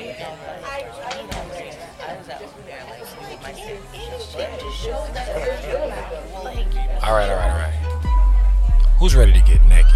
[0.00, 0.06] All
[7.14, 7.74] right, all right, all right.
[8.98, 9.92] Who's ready to get naked?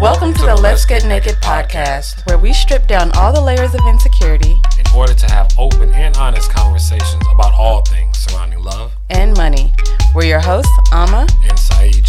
[0.00, 3.80] Welcome to the Let's Get Naked podcast, where we strip down all the layers of
[3.86, 9.36] insecurity In order to have open and honest conversations about all things surrounding love and
[9.36, 9.74] money.
[10.14, 11.26] We're your hosts, Ama.
[11.44, 12.08] and Saeed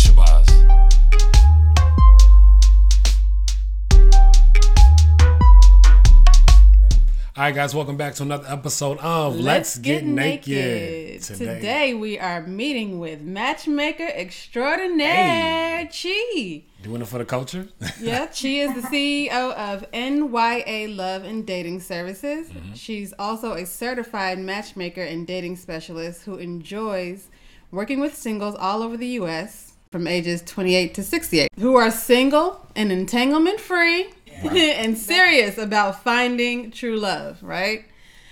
[7.40, 11.24] All right, guys, welcome back to another episode of Let's, Get, naked.
[11.24, 11.94] Today.
[11.94, 16.64] we are meeting with matchmaker extraordinaire Chi.
[16.84, 17.70] doing it for the culture.
[18.02, 22.50] Yeah, she is the CEO of NYA Love and Dating Services.
[22.50, 22.74] Mm-hmm.
[22.74, 27.30] She's also a certified matchmaker and dating specialist who enjoys
[27.72, 29.76] working with singles all over the U.S.
[29.94, 34.10] from ages 28 to 68 who are single and entanglement free
[34.52, 37.86] and serious about finding true love, right?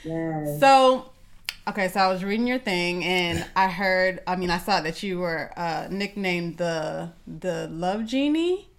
[0.03, 0.59] Yes.
[0.59, 1.09] So,
[1.67, 5.03] okay, so I was reading your thing and I heard, I mean, I saw that
[5.03, 8.69] you were uh, nicknamed the the Love Genie.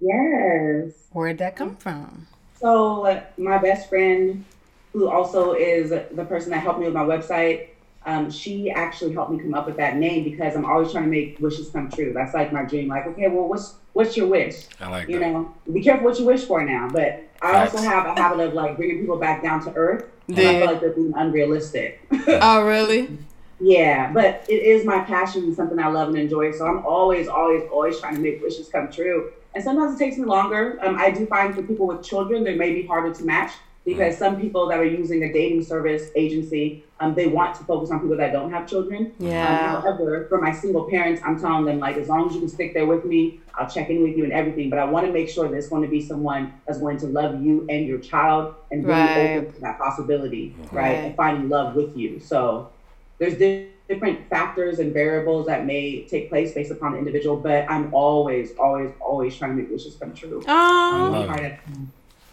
[0.00, 0.92] Yes.
[1.12, 2.26] Where did that come from?
[2.60, 4.44] So my best friend,
[4.92, 7.68] who also is the person that helped me with my website,
[8.06, 11.10] um, she actually helped me come up with that name because I'm always trying to
[11.10, 12.12] make wishes come true.
[12.12, 12.88] That's like my dream.
[12.88, 14.66] Like, okay, well, what's what's your wish?
[14.80, 15.32] I like You that.
[15.32, 16.88] know, be careful what you wish for now.
[16.88, 20.04] But I also have a habit of like bringing people back down to earth.
[20.28, 22.00] And I feel like they're being unrealistic.
[22.28, 23.18] Oh, really?
[23.58, 26.52] Yeah, but it is my passion and something I love and enjoy.
[26.52, 29.32] So I'm always, always, always trying to make wishes come true.
[29.54, 30.78] And sometimes it takes me longer.
[30.82, 33.52] Um, I do find for people with children, they may be harder to match
[33.86, 37.90] because some people that are using a dating service agency, um, they want to focus
[37.90, 39.12] on people that don't have children.
[39.18, 39.76] Yeah.
[39.76, 42.48] Um, however, for my single parents, I'm telling them like, as long as you can
[42.48, 44.68] stick there with me, I'll check in with you and everything.
[44.70, 47.06] But I want to make sure that it's going to be someone that's going to
[47.06, 49.36] love you and your child and really Right.
[49.38, 50.72] open to that possibility, right?
[50.82, 50.90] Right.
[51.04, 52.18] And finding love with you.
[52.20, 52.70] So
[53.18, 57.70] there's di- different factors and variables that may take place based upon the individual, but
[57.70, 60.42] I'm always, always, always trying to make wishes come true.
[60.48, 61.58] Oh, love Try to-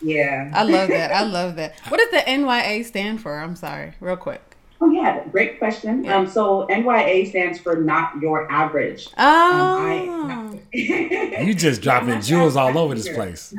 [0.04, 0.52] Yeah.
[0.54, 1.12] I love that.
[1.12, 1.80] I love that.
[1.88, 3.38] What does the NYA stand for?
[3.38, 4.42] I'm sorry, real quick.
[4.82, 6.04] Oh yeah, great question.
[6.04, 6.18] Yeah.
[6.18, 9.08] Um, so NYA stands for not your average.
[9.18, 13.54] Oh, Um, I, You just dropping jewels all over this place.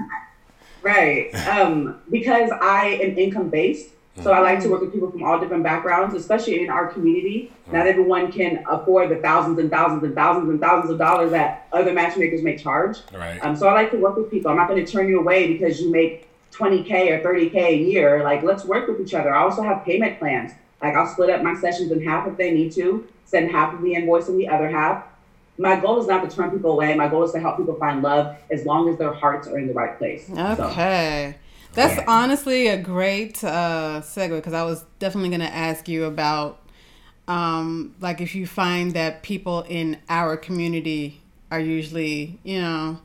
[0.82, 1.34] Right.
[1.48, 3.88] Um, because I am income based.
[4.22, 7.50] So I like to work with people from all different backgrounds, especially in our community.
[7.72, 11.66] Not everyone can afford the thousands and thousands and thousands and thousands of dollars that
[11.72, 12.98] other matchmakers may charge.
[13.12, 13.42] Right.
[13.44, 14.50] Um, so I like to work with people.
[14.52, 18.22] I'm not going to turn you away because you make 20K or 30K a year.
[18.22, 19.34] Like, let's work with each other.
[19.34, 20.52] I also have payment plans.
[20.82, 23.82] Like, I'll split up my sessions in half if they need to, send half of
[23.82, 25.04] the invoice and the other half.
[25.56, 26.94] My goal is not to turn people away.
[26.94, 29.66] My goal is to help people find love as long as their hearts are in
[29.68, 30.26] the right place.
[30.26, 31.36] So, Okay.
[31.74, 32.04] That's Yeah.
[32.06, 36.60] honestly a great uh, segue because I was definitely going to ask you about,
[37.26, 42.98] um, like, if you find that people in our community are usually, you know,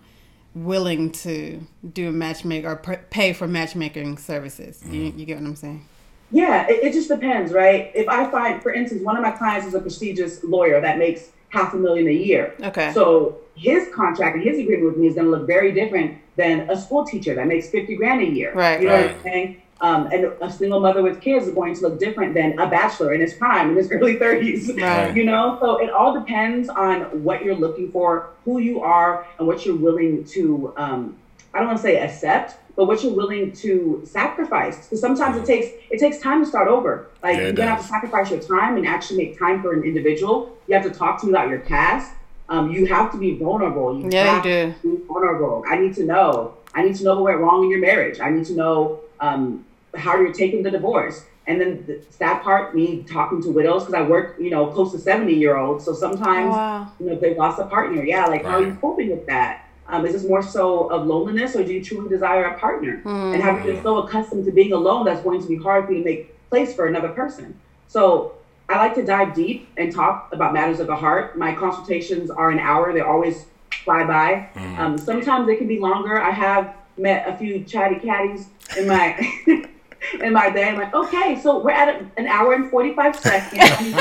[0.55, 1.61] willing to
[1.93, 4.83] do a matchmaker or pr- pay for matchmaking services.
[4.85, 5.17] You, mm.
[5.17, 5.85] you get what I'm saying?
[6.31, 7.91] Yeah, it, it just depends, right?
[7.95, 11.29] If I find, for instance, one of my clients is a prestigious lawyer that makes
[11.49, 12.55] half a million a year.
[12.61, 12.93] Okay.
[12.93, 16.69] So his contract and his agreement with me is going to look very different than
[16.69, 18.53] a school teacher that makes 50 grand a year.
[18.53, 19.15] Right, You know what right.
[19.15, 19.61] I'm saying?
[19.81, 23.13] Um, and a single mother with kids is going to look different than a bachelor
[23.13, 24.79] in his prime, in his early 30s.
[24.81, 25.15] Right.
[25.15, 29.47] You know, so it all depends on what you're looking for, who you are, and
[29.47, 31.17] what you're willing to, um,
[31.53, 34.85] I don't want to say accept, but what you're willing to sacrifice.
[34.85, 37.09] Because sometimes it takes it takes time to start over.
[37.21, 39.83] Like Yeah, you're gonna have to sacrifice your time and actually make time for an
[39.83, 40.55] individual.
[40.67, 42.13] You have to talk to me about your past.
[42.47, 43.99] Um, you have to be vulnerable.
[43.99, 44.73] You Yeah, you do.
[44.81, 45.63] to be vulnerable.
[45.67, 46.55] I need to know.
[46.73, 48.19] I need to know what went wrong in your marriage.
[48.21, 51.25] I need to know um, how you're taking the divorce.
[51.47, 54.91] And then the sad part, me talking to widows because I work, you know, close
[54.91, 55.83] to 70 year olds.
[55.83, 56.87] So sometimes, Wow.
[56.99, 58.03] you know, they lost a partner.
[58.03, 59.65] Yeah, like how are you coping with that?
[59.87, 63.01] Um, is this more so of loneliness or do you truly desire a partner?
[63.33, 65.93] And have you been so accustomed to being alone that's going to be hard for
[65.93, 67.59] you to make place for another person?
[67.87, 68.33] So
[68.69, 71.35] I like to dive deep and talk about matters of the heart.
[71.35, 72.93] My consultations are an hour.
[72.93, 73.47] They always
[73.83, 74.49] fly by.
[74.77, 76.21] Um, sometimes they can be longer.
[76.21, 78.45] I have met a few chatty catties
[78.77, 79.17] in my
[80.21, 80.69] in my day.
[80.69, 83.61] I'm like, okay, so we're at an hour and 45 seconds.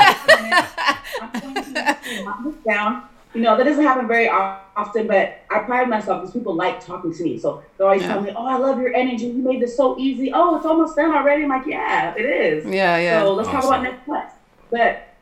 [1.21, 3.03] I'm going to knock this down.
[3.33, 7.13] You know, that doesn't happen very often, but I pride myself because people like talking
[7.13, 7.37] to me.
[7.37, 8.07] So they're always Yeah.
[8.09, 9.27] telling me, oh, I love your energy.
[9.27, 10.31] You made this so easy.
[10.33, 11.43] Oh, it's almost done already.
[11.43, 12.65] I'm like, yeah, it is.
[12.65, 13.21] Yeah, yeah.
[13.21, 14.35] So let's talk about next quest.
[14.71, 15.15] But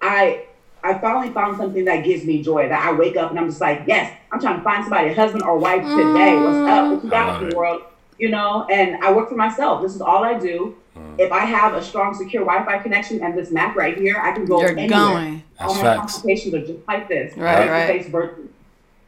[0.00, 0.44] I
[0.84, 2.68] I finally found something that gives me joy.
[2.68, 5.14] That I wake up and I'm just like, yes, I'm trying to find somebody, a
[5.14, 6.40] husband or wife today.
[6.44, 6.92] What's up?
[6.92, 7.50] What you I got love for it.
[7.50, 7.82] the world?
[8.18, 9.82] You know, and I work for myself.
[9.82, 10.76] This is all I do.
[10.96, 11.18] Mm.
[11.18, 14.44] If I have a strong, secure Wi-Fi connection and this Mac right here, I can
[14.44, 14.88] go You're anywhere.
[14.88, 15.42] going.
[15.60, 16.00] All my facts.
[16.00, 17.36] consultations are just like this.
[17.36, 18.44] Right, face-to-face virtual.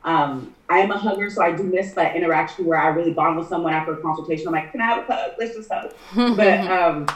[0.05, 3.39] Um, I am a hugger, so I do miss that interaction where I really bond
[3.39, 4.49] with someone after a consultation.
[4.49, 5.33] I'm like, can I have a hug?
[5.39, 5.93] Let's just hug.
[6.37, 7.07] but um,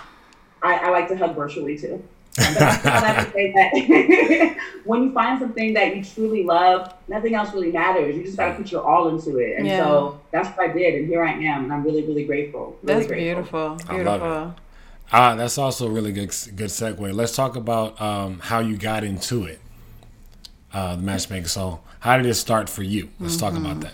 [0.62, 2.02] I, I like to hug virtually too.
[2.36, 6.92] But I still have to say that when you find something that you truly love,
[7.08, 8.16] nothing else really matters.
[8.16, 9.58] You just got to put your all into it.
[9.58, 9.76] And Yeah.
[9.76, 12.78] so that's what I did, and here I am, and I'm really, really grateful.
[12.82, 13.42] Really That's grateful.
[13.42, 13.78] beautiful.
[13.88, 14.24] I love it.
[14.24, 14.54] Beautiful.
[15.12, 17.12] Ah, that's also a really good good segue.
[17.14, 19.60] Let's talk about um, how you got into it,
[20.72, 21.46] uh, the matchmaking.
[21.48, 23.10] So, how did it start for you?
[23.20, 23.64] Let's talk Mm-hmm.
[23.64, 23.92] about that.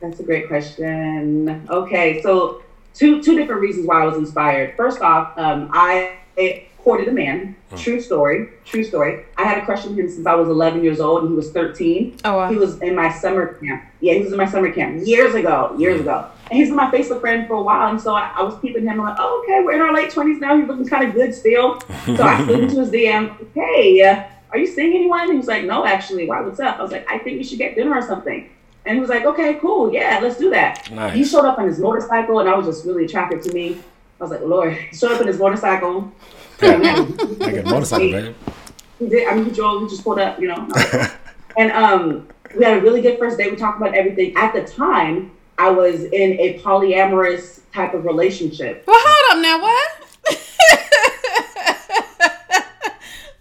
[0.00, 1.66] That's a great question.
[1.70, 2.62] Okay, so
[2.94, 4.76] two two different reasons why I was inspired.
[4.76, 6.18] First off, um, I
[6.82, 7.56] courted a man.
[7.76, 8.48] True story.
[8.64, 9.24] True story.
[9.36, 11.50] I had a crush on him since I was 11 years old, and he was
[11.52, 12.18] 13.
[12.24, 12.50] Oh, wow.
[12.50, 13.84] He was in my summer camp.
[14.00, 15.74] Yeah, he was in my summer camp years ago.
[15.78, 16.26] Years ago.
[16.50, 18.82] And he's been my Facebook friend for a while, and so I, I was keeping
[18.82, 19.00] him.
[19.00, 20.56] I'm like, oh, okay, we're in our late 20s now.
[20.58, 21.80] He's looking kind of good still.
[22.16, 23.46] So I slid into his DM.
[23.54, 25.20] Hey, uh, are you seeing anyone?
[25.22, 26.26] And He was like, no, actually.
[26.26, 26.40] Why?
[26.42, 26.78] What's up?
[26.78, 28.50] I was like, I think we should get dinner or something.
[28.84, 29.92] And he was like, okay, cool.
[29.92, 30.90] Yeah, let's do that.
[30.90, 31.14] Nice.
[31.14, 33.78] He showed up on his motorcycle, and I was just really attracted to me.
[34.20, 36.12] I was like, Lord, he showed up on his motorcycle.
[36.60, 38.34] Like a motorcycle, baby.
[38.98, 39.28] He did.
[39.28, 39.82] I mean, he drove.
[39.82, 40.68] He just pulled up, you know.
[41.56, 43.50] and um, we had a really good first date.
[43.50, 44.36] We talked about everything.
[44.36, 48.84] At the time, I was in a polyamorous type of relationship.
[48.86, 49.60] Well, hold up now.
[49.62, 49.88] What?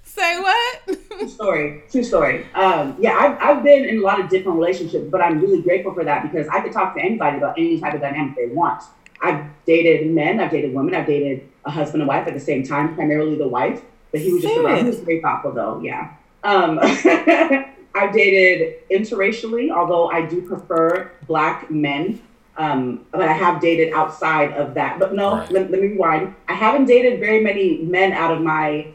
[0.03, 0.81] Say what?
[1.09, 1.83] True story.
[1.91, 2.45] True story.
[2.53, 5.93] Um, yeah, I've, I've been in a lot of different relationships, but I'm really grateful
[5.93, 8.83] for that because I could talk to anybody about any type of dynamic they want.
[9.21, 12.63] I've dated men, I've dated women, I've dated a husband and wife at the same
[12.63, 13.81] time, primarily the wife,
[14.11, 14.79] but he was just around.
[14.79, 15.79] He was very thoughtful, though.
[15.81, 16.11] Yeah.
[16.43, 16.79] Um,
[17.93, 22.21] I've dated interracially, although I do prefer black men.
[22.57, 24.99] Um, but I have dated outside of that.
[24.99, 25.51] But no, Right.
[25.51, 26.35] let, let me rewind.
[26.47, 28.87] I haven't dated very many men out of my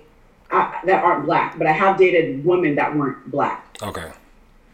[0.51, 3.77] uh, that aren't black, but I have dated women that weren't black.
[3.83, 4.11] Okay.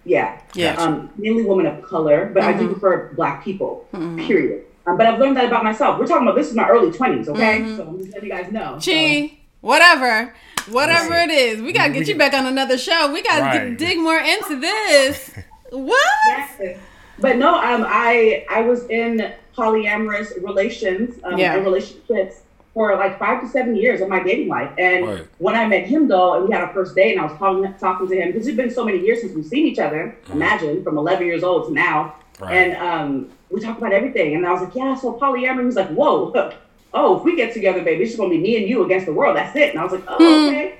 [0.04, 0.40] Yeah.
[0.54, 0.74] Yeah.
[0.74, 3.86] Um, mainly women of color, but I do prefer black people.
[3.92, 4.64] Period.
[4.86, 5.98] Um, but I've learned that about myself.
[5.98, 7.58] We're talking about this is my early twenties, okay?
[7.76, 8.78] So I'm just letting you guys know.
[8.80, 10.34] So- Chi, whatever.
[10.70, 11.60] Whatever it is.
[11.60, 13.12] We got to We get you back on another show.
[13.12, 13.76] We got to Right.
[13.78, 15.30] dig more into this.
[15.70, 15.98] What?
[16.26, 16.78] Yes.
[17.18, 21.54] But no, um, I I was in polyamorous relations um, Yeah.
[21.54, 22.42] and relationships
[22.74, 24.70] for like five to seven years of my dating life.
[24.78, 25.26] And Right.
[25.38, 27.74] when I met him, though, and we had our first date, and I was talking
[27.80, 30.14] talking to him because it's been so many years since we've seen each other.
[30.32, 32.54] Imagine from 11 years old to now, Right.
[32.54, 34.34] and um, we talked about everything.
[34.34, 35.60] And I was like, yeah, so polyamory.
[35.60, 36.32] He was like, whoa,
[36.94, 39.12] oh, if we get together, baby, it's just gonna be me and you against the
[39.12, 39.36] world.
[39.36, 39.70] That's it.
[39.70, 40.78] And I was like, oh, okay.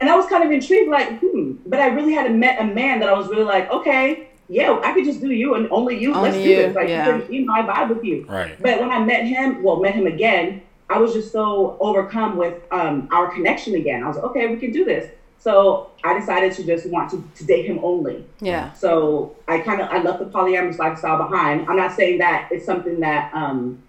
[0.00, 1.52] And I was kind of intrigued, like, hmm.
[1.66, 4.92] But I really hadn't met a man that I was really like, okay, yeah, I
[4.92, 6.12] could just do you and only you.
[6.12, 6.74] Let's Only do this.
[6.74, 7.20] Like, yeah.
[7.28, 8.26] you know, I vibe with you.
[8.28, 8.60] Right.
[8.60, 12.62] But when I met him, well, met him again, I was just so overcome with
[12.70, 14.02] um, our connection again.
[14.02, 15.10] I was like, okay, we can do this.
[15.38, 18.24] So I decided to just want to, to date him only.
[18.40, 18.72] Yeah.
[18.72, 21.68] So I kind of I left the polyamorous lifestyle behind.
[21.68, 23.82] I'm not saying that it's something that um,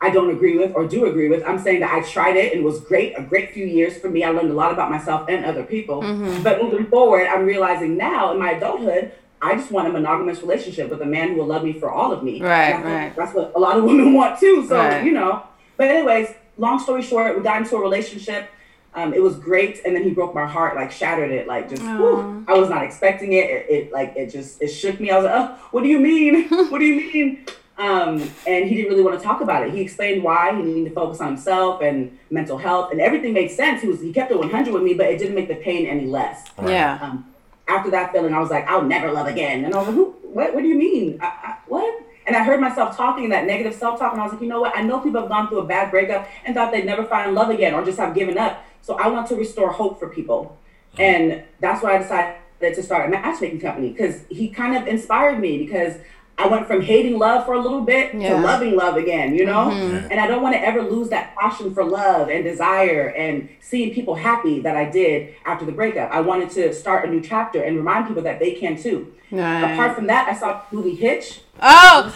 [0.00, 1.42] I don't agree with or do agree with.
[1.44, 4.10] I'm saying that I tried it and it was great, a great few years for
[4.10, 4.24] me.
[4.24, 6.00] I learned a lot about myself and other people.
[6.42, 10.90] But moving forward, I'm realizing now in my adulthood, I just want a monogamous relationship
[10.90, 12.42] with a man who will love me for all of me.
[12.42, 13.16] Right, think right.
[13.16, 14.66] That's what a lot of women want too.
[14.68, 15.04] So Right.
[15.04, 15.44] you know.
[15.76, 16.28] But anyways,
[16.58, 18.50] long story short, we got into a relationship.
[18.94, 21.82] Um, it was great, and then he broke my heart, like shattered it, like just.
[21.82, 22.44] whew.
[22.46, 23.48] I was not expecting it.
[23.48, 23.66] it.
[23.70, 25.10] It like it just it shook me.
[25.10, 26.48] I was like, oh, what do you mean?
[26.70, 27.46] what do you mean?
[27.78, 29.72] Um, and he didn't really want to talk about it.
[29.72, 33.50] He explained why he needed to focus on himself and mental health, and everything made
[33.50, 33.80] sense.
[33.80, 36.06] He was he kept it 100 with me, but it didn't make the pain any
[36.06, 36.48] less.
[36.62, 36.98] Yeah.
[37.00, 37.26] Um,
[37.68, 39.64] after that feeling, I was like, I'll never love again.
[39.64, 40.54] And I was like, Who, what?
[40.54, 41.18] What do you mean?
[41.22, 42.01] I, I, what?
[42.32, 44.74] And I heard myself talking that negative self-talk, and I was like, you know what?
[44.74, 47.50] I know people have gone through a bad breakup and thought they'd never find love
[47.50, 48.64] again or just have given up.
[48.80, 50.58] So I want to restore hope for people,
[50.98, 52.36] and that's why I decided
[52.74, 55.96] to start a matchmaking company because he kind of inspired me because.
[56.38, 58.30] I went from hating love for a little bit Yeah.
[58.30, 59.66] to loving love again, you know?
[59.70, 60.10] Mm-hmm.
[60.10, 63.92] And I don't want to ever lose that passion for love and desire and seeing
[63.94, 66.10] people happy that I did after the breakup.
[66.10, 69.12] I wanted to start a new chapter and remind people that they can too.
[69.30, 69.72] Nice.
[69.74, 71.40] Apart from that, I saw the movie Hitch.
[71.60, 72.12] Oh,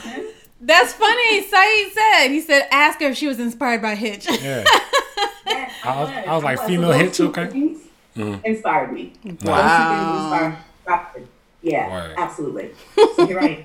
[0.61, 1.43] that's funny.
[1.49, 4.27] Saeed said he said ask her if she was inspired by Hitch.
[4.29, 4.65] Yeah.
[5.49, 7.47] Yes, I was- I was like, So female those Hitch, okay.
[7.47, 7.79] things
[8.17, 8.45] mm.
[8.45, 9.13] Inspired me.
[9.25, 10.57] Those two things Wow.
[11.67, 11.93] Inspired me.
[11.93, 12.15] Yeah, Right.
[12.19, 12.71] absolutely.
[13.17, 13.63] So here I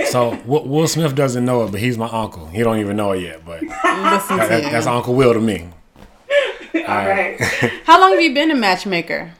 [0.00, 0.06] am.
[0.06, 2.46] So Will Will Smith doesn't know it, but he's my uncle.
[2.46, 5.68] He don't even know it yet, but Listen that, that's Uncle Will to me.
[6.74, 7.40] All right.
[7.84, 9.32] How long have you been a matchmaker?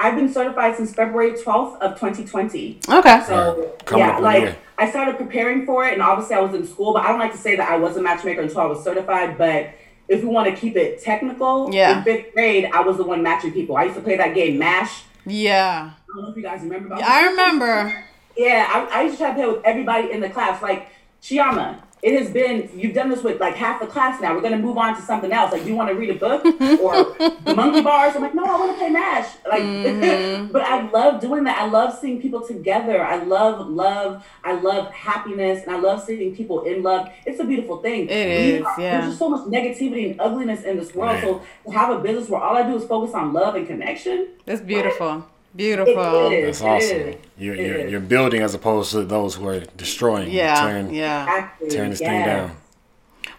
[0.00, 2.78] I've been certified since February 12th of 2020.
[2.88, 3.20] Okay.
[3.26, 3.98] So Right.
[3.98, 4.56] Yeah, like year.
[4.78, 7.32] I started preparing for it, and obviously I was in school, but I don't like
[7.32, 9.36] to say that I was a matchmaker until I was certified.
[9.38, 9.70] But
[10.08, 11.98] if we want to keep it technical, Yeah.
[11.98, 13.76] in fifth grade, I was the one matching people.
[13.76, 15.02] I used to play that game Mash.
[15.26, 15.90] Yeah.
[16.18, 16.86] I don't know if you guys remember.
[16.88, 18.04] About I remember.
[18.36, 20.60] Yeah, I, I used to try to play with everybody in the class.
[20.60, 20.88] Like
[21.22, 24.34] Chiama, it has been you've done this with like half the class now.
[24.34, 25.52] We're gonna move on to something else.
[25.52, 26.44] Like, do you want to read a book
[26.80, 28.16] or the monkey bars?
[28.16, 29.28] I'm like, no, I want to play Mash.
[29.48, 30.48] Like, Mm-hmm.
[30.52, 31.58] but I love doing that.
[31.60, 33.04] I love seeing people together.
[33.04, 34.24] I love love.
[34.44, 37.10] I love happiness, and I love seeing people in love.
[37.26, 38.08] It's a beautiful thing.
[38.08, 38.90] It is, are- yeah.
[38.98, 41.20] There's just so much negativity and ugliness in this world.
[41.22, 44.28] So to have a business where all I do is focus on love and connection.
[44.46, 45.18] That's beautiful.
[45.18, 45.24] It
[45.58, 46.30] Beautiful.
[46.30, 46.60] is.
[46.60, 46.96] That's awesome.
[46.96, 47.16] is.
[47.36, 47.90] You're, It you're, is.
[47.92, 50.30] you're building as opposed to those who are destroying.
[50.30, 50.54] Yeah.
[50.54, 51.24] Tearing, Yeah.
[51.24, 51.68] Exactly.
[51.68, 52.56] tearing this thing down.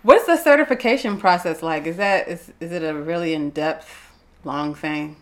[0.03, 1.85] What's the certification process like?
[1.87, 4.11] Is that is is it a really in depth,
[4.43, 5.15] long thing?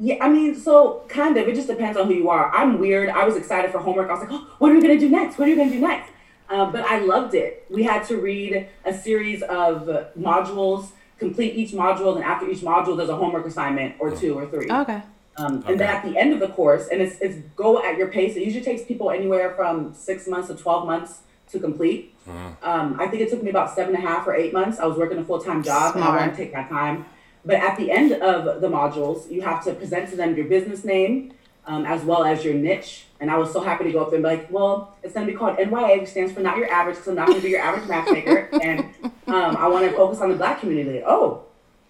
[0.00, 1.48] Yeah, I mean, so kind of.
[1.48, 2.50] It just depends on who you are.
[2.54, 3.08] I'm weird.
[3.08, 4.08] I was excited for homework.
[4.08, 5.38] I was like, oh, what are we going to do next?
[5.38, 6.12] What are we going to do next?
[6.48, 7.66] Uh, but I loved it.
[7.68, 9.86] We had to read a series of
[10.16, 14.46] modules, complete each module, and after each module, there's a homework assignment or two or
[14.46, 14.70] three.
[14.70, 15.02] Okay.
[15.38, 18.08] Um, and then at the end of the course, and it's, it's go at your
[18.08, 18.36] pace.
[18.36, 21.20] It usually takes people anywhere from six months to 12 months
[21.52, 22.14] to complete.
[22.62, 24.78] Um, I think it took me about seven and a half or eight months.
[24.78, 26.20] I was working a full time job and I Smart.
[26.20, 27.06] wanted to take my time.
[27.44, 30.84] But at the end of the modules, you have to present to them your business
[30.84, 31.32] name
[31.66, 33.04] um, as well as your niche.
[33.20, 35.26] And I was so happy to go up there and be like, well, it's going
[35.26, 37.44] to be called NYA, which stands for not your average, because I'm not going to
[37.44, 38.48] be your average matchmaker.
[38.62, 38.80] and
[39.26, 41.02] um, I want to focus on the black community.
[41.06, 41.44] Oh,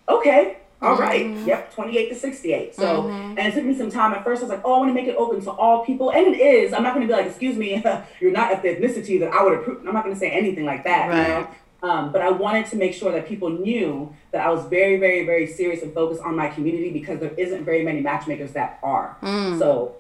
[0.09, 0.59] okay.
[0.81, 1.27] All right.
[1.27, 1.49] Mm-hmm.
[1.49, 1.75] Yep.
[1.75, 2.75] 28 to 68.
[2.77, 3.39] So, mm-hmm.
[3.39, 4.13] and it took me some time.
[4.13, 6.11] At first, I was like, oh, I want to make it open to all people.
[6.11, 6.73] And it is.
[6.73, 7.83] I'm not going to be like, excuse me,
[8.21, 9.87] you're not at the ethnicity that I would approve.
[9.87, 11.07] I'm not going to say anything like that.
[11.07, 11.29] You Right.
[11.29, 11.49] know?
[11.81, 15.25] Um, but I wanted to make sure that people knew that I was very, very,
[15.25, 19.17] very serious and focused on my community because there isn't very many matchmakers that are.
[19.23, 19.61] Mm.
[19.61, 19.95] So,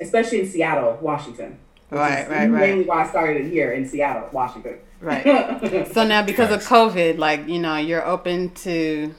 [0.00, 1.58] especially in Seattle, Washington.
[1.90, 2.68] Right, right, right.
[2.68, 4.78] Mainly why I started it here in Seattle, Washington.
[5.00, 5.22] Right.
[5.92, 9.14] So now because of COVID, like, you know, you're open to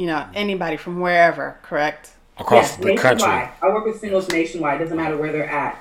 [0.00, 2.10] you know, anybody from wherever, correct?
[2.38, 3.28] Across Yes, the country.
[3.28, 3.48] nationwide.
[3.62, 4.78] I work with singles nationwide.
[4.78, 5.76] Doesn't matter where they're at,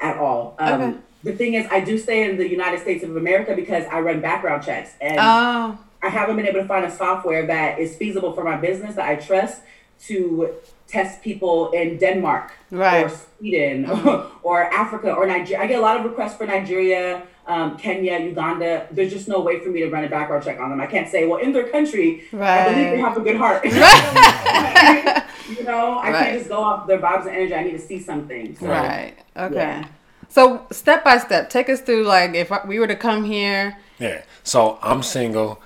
[0.00, 0.56] at all.
[0.58, 0.98] Um, Okay.
[1.22, 4.20] The thing is, I do stay in the United States of America because I run
[4.20, 8.32] background checks, and Oh, I haven't been able to find a software that is feasible
[8.32, 9.60] for my business that I trust
[10.08, 10.54] to
[10.88, 13.04] test people in Denmark Right.
[13.04, 13.78] or Sweden
[14.42, 15.62] or Africa or Nigeria.
[15.62, 18.86] I get a lot of requests for Nigeria, um, Kenya, Uganda.
[18.90, 20.80] There's just no way for me to run a background check on them.
[20.80, 23.64] I can't say, well, in their country, I believe they have a good heart.
[23.64, 25.22] Right.
[25.58, 26.24] you know, I Right.
[26.24, 27.54] can't just go off their vibes and energy.
[27.54, 28.56] I need to see something.
[28.56, 29.14] So, right.
[29.36, 29.54] Okay.
[29.54, 29.84] Yeah.
[30.28, 33.76] So step by step, take us through like if we were to come here.
[33.98, 34.22] Yeah.
[34.44, 35.60] So I'm single.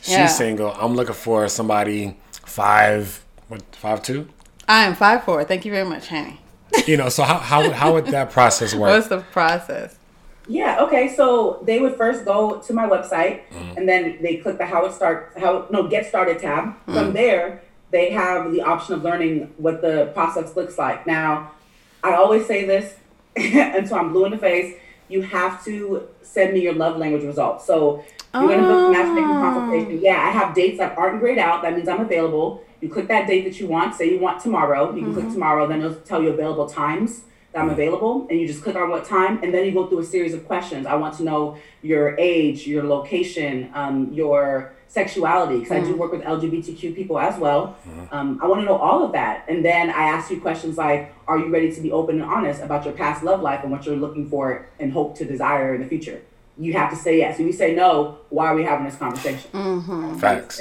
[0.00, 0.26] She's Yeah.
[0.26, 0.72] single.
[0.72, 4.28] I'm looking for somebody five, what, five two?
[4.66, 5.44] I am five four.
[5.44, 6.40] Thank you very much, Hanny.
[6.86, 8.90] You know, so how, how, how would that process work?
[8.90, 9.96] What's the process?
[10.50, 11.14] Yeah, okay.
[11.14, 13.78] So they would first go to my website mm-hmm.
[13.78, 16.74] and then they click the how it start how no get started tab.
[16.84, 17.12] From mm-hmm.
[17.12, 21.06] there, they have the option of learning what the process looks like.
[21.06, 21.52] Now,
[22.02, 22.96] I always say this
[23.36, 24.76] until I'm blue in the face,
[25.08, 27.64] you have to send me your love language results.
[27.64, 28.04] So
[28.34, 28.90] you're gonna book a ah.
[28.90, 30.00] matchmaking consultation.
[30.02, 31.62] Yeah, I have dates that aren't grayed out.
[31.62, 32.64] That means I'm available.
[32.80, 33.94] You click that date that you want.
[33.94, 34.92] Say you want tomorrow.
[34.94, 35.20] You can mm-hmm.
[35.20, 35.68] click tomorrow.
[35.68, 37.22] Then it'll tell you available times
[37.54, 40.04] I'm available, and you just click on what time, and then you go through a
[40.04, 40.86] series of questions.
[40.86, 46.12] I want to know your age, your location, um, your sexuality, because I do work
[46.12, 47.76] with LGBTQ people as well.
[48.12, 51.12] Um, I want to know all of that, and then I ask you questions like,
[51.26, 53.84] "Are you ready to be open and honest about your past love life and what
[53.84, 56.20] you're looking for and hope to desire in the future?"
[56.58, 57.40] You have to say yes.
[57.40, 59.50] If you say no, why are we having this conversation?
[60.18, 60.60] Facts.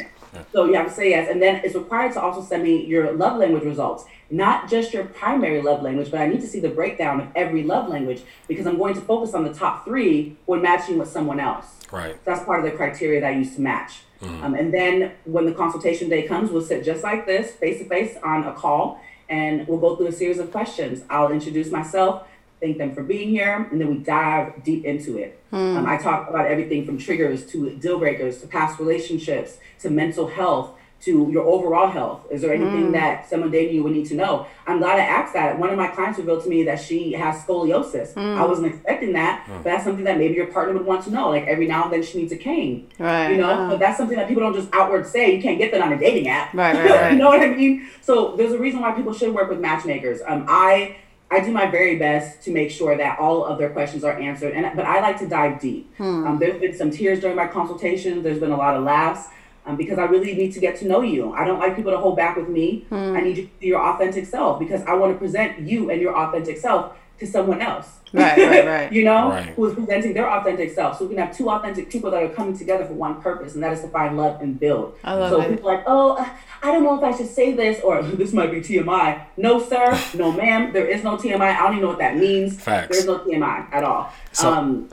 [0.54, 3.12] So you have to say yes, and then it's required to also send me your
[3.14, 6.70] love language results, not just your primary love language, but I need to see the
[6.70, 10.62] breakdown of every love language because I'm going to focus on the top three when
[10.62, 11.66] matching with someone else.
[11.92, 12.24] Right.
[12.26, 14.02] That's part of the criteria that I use to match.
[14.22, 17.86] Um, and then when the consultation day comes, we'll sit just like this, face to
[17.86, 21.04] face on a call, and we'll go through a series of questions.
[21.10, 22.28] I'll introduce myself,
[22.60, 25.42] thank them for being here, and then we dive deep into it.
[25.52, 30.28] Um, I talk about everything from triggers to deal breakers to past relationships to mental
[30.28, 32.26] health to your overall health.
[32.30, 34.48] Is there anything that someone dating you would need to know?
[34.68, 35.58] I'm glad I asked that.
[35.58, 38.18] One of my clients revealed to me that she has scoliosis.
[38.18, 41.30] I wasn't expecting that, but that's something that maybe your partner would want to know.
[41.30, 42.90] Like every now and then she needs a cane.
[43.00, 43.32] Right.
[43.32, 45.34] You know, uh, but that's something that people don't just outward say.
[45.36, 46.54] You can't get that on a dating app.
[46.54, 47.12] Right, right, right.
[47.14, 47.90] you know what I mean?
[48.02, 50.20] So there's a reason why people should work with matchmakers.
[50.28, 50.98] Um, I
[51.32, 54.54] I do my very best to make sure that all of their questions are answered,
[54.54, 55.94] and but I like to dive deep.
[55.98, 56.26] Hmm.
[56.26, 58.24] Um, there's been some tears during my consultations.
[58.24, 59.28] There's been a lot of laughs.
[59.66, 61.32] um, because I really need to get to know you.
[61.34, 62.86] I don't like people to hold back with me.
[62.92, 66.02] I need you to be your authentic self because I want to present you and
[66.02, 67.88] your authentic self to someone else.
[68.12, 68.92] Right, right, right.
[68.92, 69.50] you know, Right.
[69.50, 70.98] who is presenting their authentic self.
[70.98, 73.62] So we can have two authentic people that are coming together for one purpose, and
[73.64, 74.96] that is to find love and build.
[75.04, 75.50] I love so it.
[75.52, 76.28] people are like, oh, uh,
[76.64, 79.26] I don't know if I should say this or this might be TMI.
[79.38, 79.96] No, sir.
[80.16, 80.74] No, ma'am.
[80.74, 81.40] There is no TMI.
[81.56, 82.60] I don't even know what that means.
[82.60, 82.90] Facts.
[82.90, 84.12] There's no TMI at all.
[84.32, 84.90] So- um,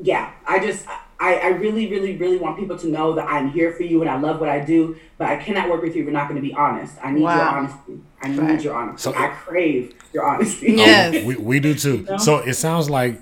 [0.00, 3.72] yeah, I just, I, I really, really, really want people to know that I'm here
[3.72, 6.04] for you and I love what I do, but I cannot work with you if
[6.06, 6.94] you're not going to be honest.
[7.02, 8.00] I need your honesty.
[8.22, 8.62] I need Right.
[8.62, 9.02] your honesty.
[9.10, 10.74] So- I crave your honesty.
[10.74, 11.24] Oh, yes.
[11.24, 12.06] We, we do too.
[12.18, 13.20] So it sounds like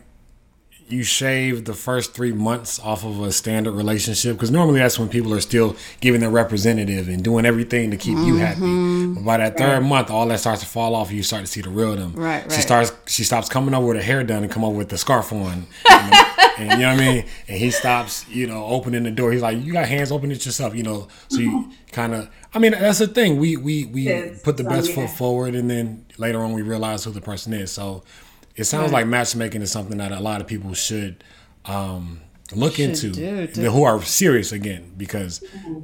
[0.89, 5.09] you shave the first three months off of a standard relationship because normally that's when
[5.09, 8.61] people are still giving their representative and doing everything to keep you happy.
[8.61, 9.15] Mm-hmm.
[9.15, 11.09] But by that third month, all that starts to fall off.
[11.09, 12.13] and You start to see the real them.
[12.15, 12.53] Right, right.
[12.53, 12.93] She starts.
[13.07, 15.67] She stops coming over with her hair done and come over with the scarf on.
[15.91, 16.15] And,
[16.59, 17.25] and you know what I mean.
[17.49, 18.29] And he stops.
[18.29, 19.33] You know, opening the door.
[19.33, 20.13] He's like, "You got hands.
[20.13, 21.09] Open it yourself." You know.
[21.29, 22.31] So you kind of.
[22.55, 23.39] I mean, that's the thing.
[23.39, 24.95] We we we Yes, put the so, best yeah.
[24.95, 27.73] foot forward, and then later on we realize who the person is.
[27.73, 28.05] So
[28.57, 31.23] it sounds like matchmaking is something that a lot of people should
[31.67, 32.21] um,
[32.55, 34.93] look Should into, do, to- the- who are serious again.
[34.97, 35.43] Because,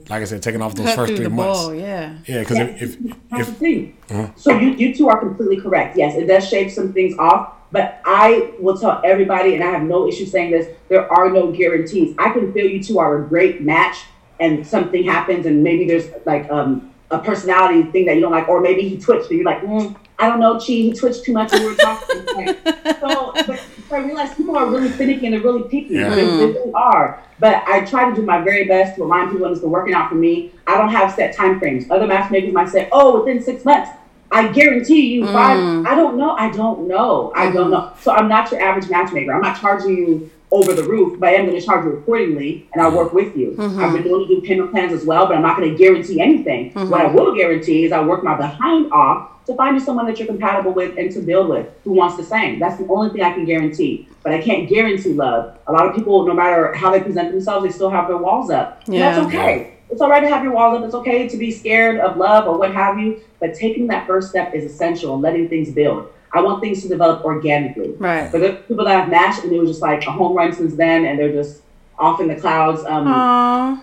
[0.08, 2.16] like I said, taking off those Cut first three the months, ball, yeah.
[2.26, 2.40] yeah.
[2.40, 2.64] Because Yeah.
[2.80, 2.96] if,
[3.32, 4.10] if if.
[4.10, 4.28] Uh-huh.
[4.36, 5.96] So you, you two are completely correct.
[5.96, 9.82] Yes, it does shave some things off, but I will tell everybody, and I have
[9.82, 12.14] no issue saying this, there are no guarantees.
[12.18, 13.96] I can feel you two are a great match
[14.40, 18.48] and something happens and maybe there's like um, a personality thing that you don't like,
[18.48, 21.32] or maybe he twitched and you're like, mm, I don't know, Chi, he twitched too
[21.32, 22.22] much when we were talking.
[23.02, 23.60] So, but
[23.90, 25.94] I realize people are really finicky and they're really picky.
[25.94, 26.10] Yeah.
[26.10, 26.74] They, they really mm.
[26.74, 27.20] are.
[27.40, 29.92] But I try to do my very best to remind people, and it's been working
[29.92, 30.52] out for me.
[30.68, 31.90] I don't have set time frames.
[31.90, 33.90] Other matchmakers might say, "Oh, within six months."
[34.30, 35.58] I guarantee you five.
[35.58, 35.86] Mm.
[35.86, 36.36] I don't know.
[36.36, 37.32] I don't know.
[37.34, 37.92] I don't know.
[38.00, 39.32] So I'm not your average matchmaker.
[39.34, 42.68] I'm not charging you over the roof, but I am going to charge you accordingly,
[42.72, 43.56] and I'll work with you.
[43.58, 43.80] Mm-hmm.
[43.80, 46.20] I've been able to do payment plans as well, but I'm not going to guarantee
[46.20, 46.70] anything.
[46.74, 47.16] What I mm-hmm.
[47.16, 50.72] will guarantee is I work my behind off to find you someone that you're compatible
[50.72, 52.58] with and to build with who wants the same.
[52.58, 54.08] That's the only thing I can guarantee.
[54.22, 55.56] But I can't guarantee love.
[55.66, 58.50] A lot of people, no matter how they present themselves, they still have their walls
[58.50, 58.80] up.
[58.86, 59.10] And Yeah.
[59.14, 59.68] that's okay.
[59.90, 60.84] It's all right to have your walls up.
[60.84, 63.20] It's okay to be scared of love or what have you.
[63.40, 66.08] But taking that first step is essential and letting things build.
[66.32, 67.94] I want things to develop organically.
[67.98, 68.30] Right.
[68.32, 70.74] But the people that I've matched and it was just like a home run since
[70.76, 71.60] then and they're just
[71.98, 72.82] off in the clouds.
[72.84, 73.78] Um, Aww.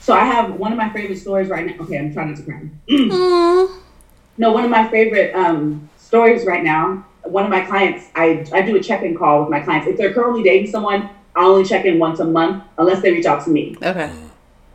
[0.00, 1.84] so I have one of my favorite stories right now.
[1.84, 3.68] Okay, I'm trying not to cry.
[4.38, 7.04] No, one of my favorite um, stories right now.
[7.24, 9.88] One of my clients, I, I do a check-in call with my clients.
[9.88, 13.26] If they're currently dating someone, I only check in once a month, unless they reach
[13.26, 13.76] out to me.
[13.82, 14.12] Okay.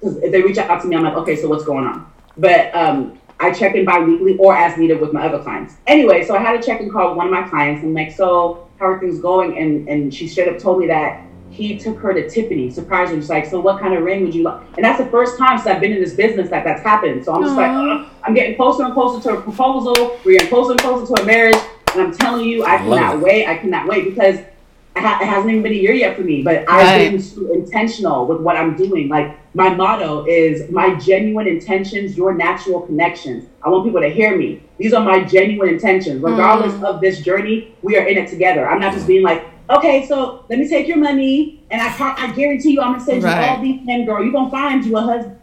[0.01, 2.11] If they reach out to me, I'm like, okay, so what's going on?
[2.37, 5.75] But um, I check in bi-weekly or as needed with my other clients.
[5.87, 7.83] Anyway, so I had a check-in call with one of my clients.
[7.83, 9.57] I'm like, so how are things going?
[9.57, 13.17] And and she straight up told me that he took her to Tiffany, surprised her.
[13.17, 14.61] She's like, so what kind of ring would you like?
[14.77, 17.25] And that's the first time since I've been in this business that that's happened.
[17.25, 18.01] So I'm just like, Aw.
[18.01, 20.17] "Ugh." I'm getting closer and closer to a proposal.
[20.23, 21.57] We're getting closer and closer to a marriage.
[21.93, 23.47] And I'm telling you, I I cannot wait.
[23.47, 24.35] I cannot wait because
[24.95, 26.41] it, ha- it hasn't even been a year yet for me.
[26.41, 29.09] But I've been so intentional with what I'm doing.
[29.09, 33.49] Like my motto is my genuine intentions, your natural connections.
[33.63, 34.63] I want people to hear me.
[34.77, 36.21] These are my genuine intentions.
[36.21, 36.31] Mm.
[36.31, 38.67] Regardless of this journey, we are in it together.
[38.69, 39.45] I'm not just being like,
[39.77, 43.23] okay, so let me take your money and I I guarantee you I'm gonna send
[43.23, 43.43] Right.
[43.43, 44.23] you all these men, girl.
[44.23, 45.37] You're gonna find you a husband.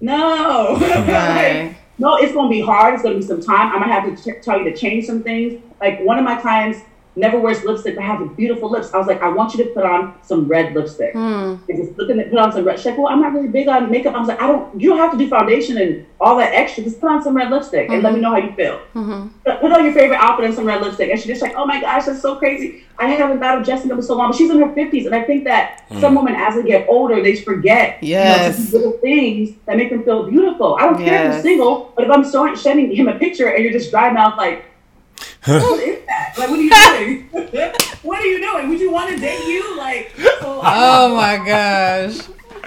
[0.00, 0.76] No.
[0.80, 1.76] Right.
[1.98, 2.92] No, it's going to be hard.
[2.92, 3.72] It's going to be some time.
[3.72, 5.62] I'm to have to ch- tell you to change some things.
[5.80, 6.80] Like one of my clients
[7.16, 8.92] never wears lipstick, but has beautiful lips.
[8.92, 11.12] I was like, I want you to put on some red lipstick.
[11.14, 11.56] Hmm.
[11.68, 12.78] And just looking at put on some red.
[12.78, 14.14] She's like, well, I'm not really big on makeup.
[14.14, 14.78] I was like, I don't.
[14.80, 16.84] You don't have to do foundation and all that extra.
[16.84, 18.80] Just put on some red lipstick and let me know how you feel.
[18.94, 19.30] Mhm.
[19.44, 21.10] Put, put on your favorite outfit and some red lipstick.
[21.10, 22.84] And she's just like, oh my gosh, that's so crazy.
[22.98, 24.30] I haven't thought of dressing up in so long.
[24.30, 27.22] But she's in her 50s, and I think that some women, as they get older,
[27.22, 28.72] they forget Yes.
[28.72, 30.76] you know, little things that make them feel beautiful.
[30.78, 33.62] I don't care if you're single, but if I'm so, sending him a picture and
[33.62, 34.64] you're just dry mouth like,
[35.46, 36.34] what is that?
[36.38, 36.70] Like, what are you
[37.30, 37.72] doing?
[38.02, 38.68] what are you doing?
[38.68, 39.76] Would you want to date you?
[39.78, 42.18] Like, so, Oh my gosh.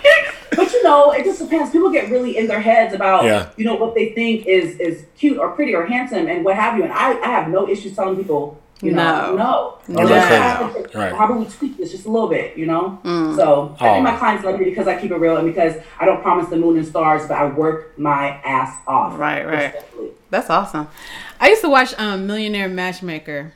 [0.56, 1.72] but you know, it just depends.
[1.72, 3.50] People get really in their heads about Yeah.
[3.58, 6.78] you know what they think is is cute or pretty or handsome and what have
[6.78, 6.84] you.
[6.84, 9.36] And I, I have no issues telling people, you know, No.
[9.36, 9.78] no.
[9.88, 10.02] No.
[10.04, 10.98] You they're know, crazy.
[10.98, 11.14] Right.
[11.14, 13.00] How about we tweak this just a little bit, you know?
[13.04, 13.36] Mm.
[13.36, 13.94] So I Aw.
[13.94, 16.50] think my clients love me because I keep it real and because I don't promise
[16.50, 19.18] the moon and stars, but I work my ass off.
[19.20, 19.64] Right, right.
[19.74, 20.10] Respectfully.
[20.30, 20.88] That's awesome.
[21.40, 23.54] I used to watch um, Millionaire Matchmaker.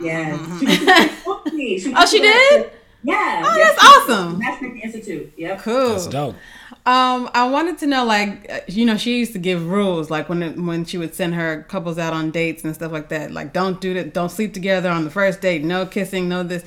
[0.00, 0.38] Yeah.
[0.60, 0.86] She, she
[1.24, 1.78] booked me.
[1.78, 2.70] She Oh, she did?
[3.02, 3.42] Yeah.
[3.44, 4.38] Oh, yes, that's awesome.
[4.38, 5.32] Matchmaking Institute.
[5.36, 5.60] Yep.
[5.60, 5.88] Cool.
[5.90, 6.36] That's dope.
[6.84, 10.28] Um, I wanted to know, like, uh, you know, she used to give rules, like
[10.28, 13.30] when it, when she would send her couples out on dates and stuff like that.
[13.30, 16.64] Like, don't do that, don't sleep together on the first date, no kissing, no this.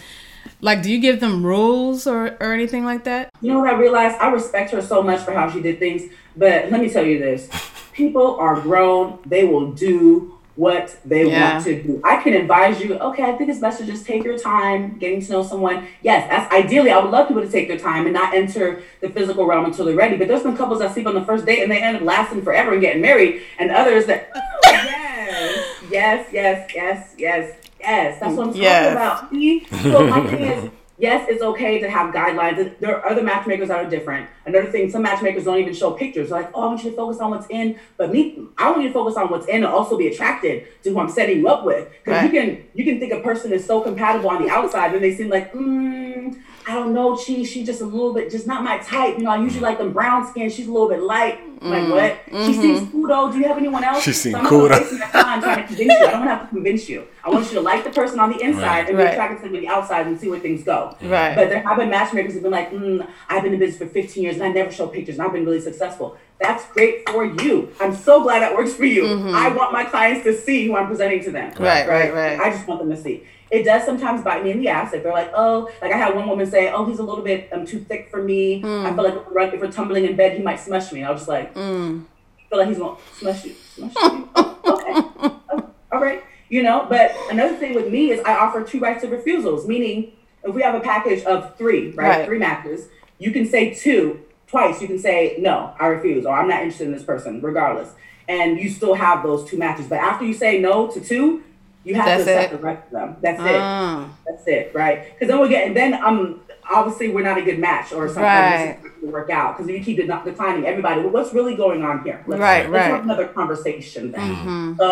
[0.62, 3.30] Like, do you give them rules or, or anything like that?
[3.42, 4.16] You know what I realized?
[4.20, 6.04] I respect her so much for how she did things,
[6.38, 7.50] but let me tell you this:
[7.92, 11.54] people are grown; they will do what they Yeah.
[11.54, 12.02] want to do.
[12.04, 15.22] I can advise you, okay, I think it's best to just take your time getting
[15.22, 15.86] to know someone.
[16.02, 19.10] Yes, that's ideally, I would love people to take their time and not enter the
[19.10, 20.16] physical realm until they're ready.
[20.16, 22.42] But there's been couples that sleep on the first date and they end up lasting
[22.42, 28.20] forever and getting married, and others that, oh, yes, yes, yes, yes, yes, yes.
[28.22, 28.92] That's what I'm talking Yes.
[28.94, 29.30] about.
[29.32, 29.66] See?
[29.84, 32.78] So my thing is, yes, it's okay to have guidelines.
[32.80, 34.30] There are other matchmakers that are different.
[34.46, 36.30] Another thing, some matchmakers don't even show pictures.
[36.30, 37.78] They're like, oh, I want you to focus on what's in.
[37.98, 40.90] But me, I want you to focus on what's in and also be attracted to
[40.92, 41.90] who I'm setting you up with.
[42.04, 42.34] Because Right.
[42.34, 45.14] you can you can think a person is so compatible on the outside and they
[45.16, 46.36] seem like, mm,
[46.68, 49.18] I don't know, she she's just a little bit, just not my type.
[49.18, 50.50] You know, I usually like them brown skin.
[50.50, 51.40] She's a little bit light.
[51.62, 52.46] Like what?
[52.46, 53.32] She seems cool though.
[53.32, 54.04] Do you have anyone else?
[54.04, 54.90] She seems so I'm cool, gonna though.
[54.92, 56.06] waste my time trying to convince you.
[56.08, 57.08] I don't have to convince you.
[57.24, 58.88] I want you to like the person on the inside Right.
[58.90, 59.14] and be Right.
[59.14, 60.96] attracted to them on the outside and see where things go.
[61.04, 61.36] Right.
[61.36, 64.22] But there have been matchmakers who've been like, mm, I've been in business for 15
[64.24, 66.18] years and I never show pictures and I've been really successful.
[66.40, 67.72] That's great for you.
[67.80, 69.06] I'm so glad that works for you.
[69.34, 71.52] I want my clients to see who I'm presenting to them.
[71.52, 71.64] Mm-hmm.
[71.64, 72.40] Right, right, right.
[72.40, 73.24] I just want them to see.
[73.52, 76.14] It does sometimes bite me in the ass if they're like, oh, like I had
[76.16, 78.60] one woman say, oh, he's a little bit um, too thick for me.
[78.60, 78.86] Hmm.
[78.86, 81.04] I feel like if we're, tumbling in bed, he might smush me.
[81.04, 82.02] I was just like, Hmm.
[82.40, 84.30] I feel like he's gonna smush you, smush you.
[84.36, 86.24] Oh, okay, Oh, all right.
[86.50, 90.12] You know, but another thing with me is I offer two rights of refusals, meaning
[90.44, 92.26] if we have a package of three, right, Right.
[92.26, 92.88] three matches,
[93.20, 94.20] you can say two
[94.56, 94.82] twice.
[94.82, 97.90] You can say no, I refuse, or I'm not interested in this person, regardless,
[98.30, 99.88] and you still have those two matches.
[99.88, 101.44] But after you say no to two,
[101.84, 102.58] you have That's to accept it.
[102.58, 103.16] the rest of them.
[103.22, 104.06] That's Ah.
[104.06, 104.10] it.
[104.26, 105.04] That's it, right?
[105.14, 108.24] Because then we're getting then um obviously we're not a good match or something.
[108.24, 108.80] Right.
[109.02, 111.02] To work out because you keep declining everybody.
[111.02, 112.24] Well, what's really going on here?
[112.26, 112.96] Let's, Right, let's right.
[112.96, 114.36] have another conversation then.
[114.36, 114.78] Mhm.
[114.78, 114.88] So,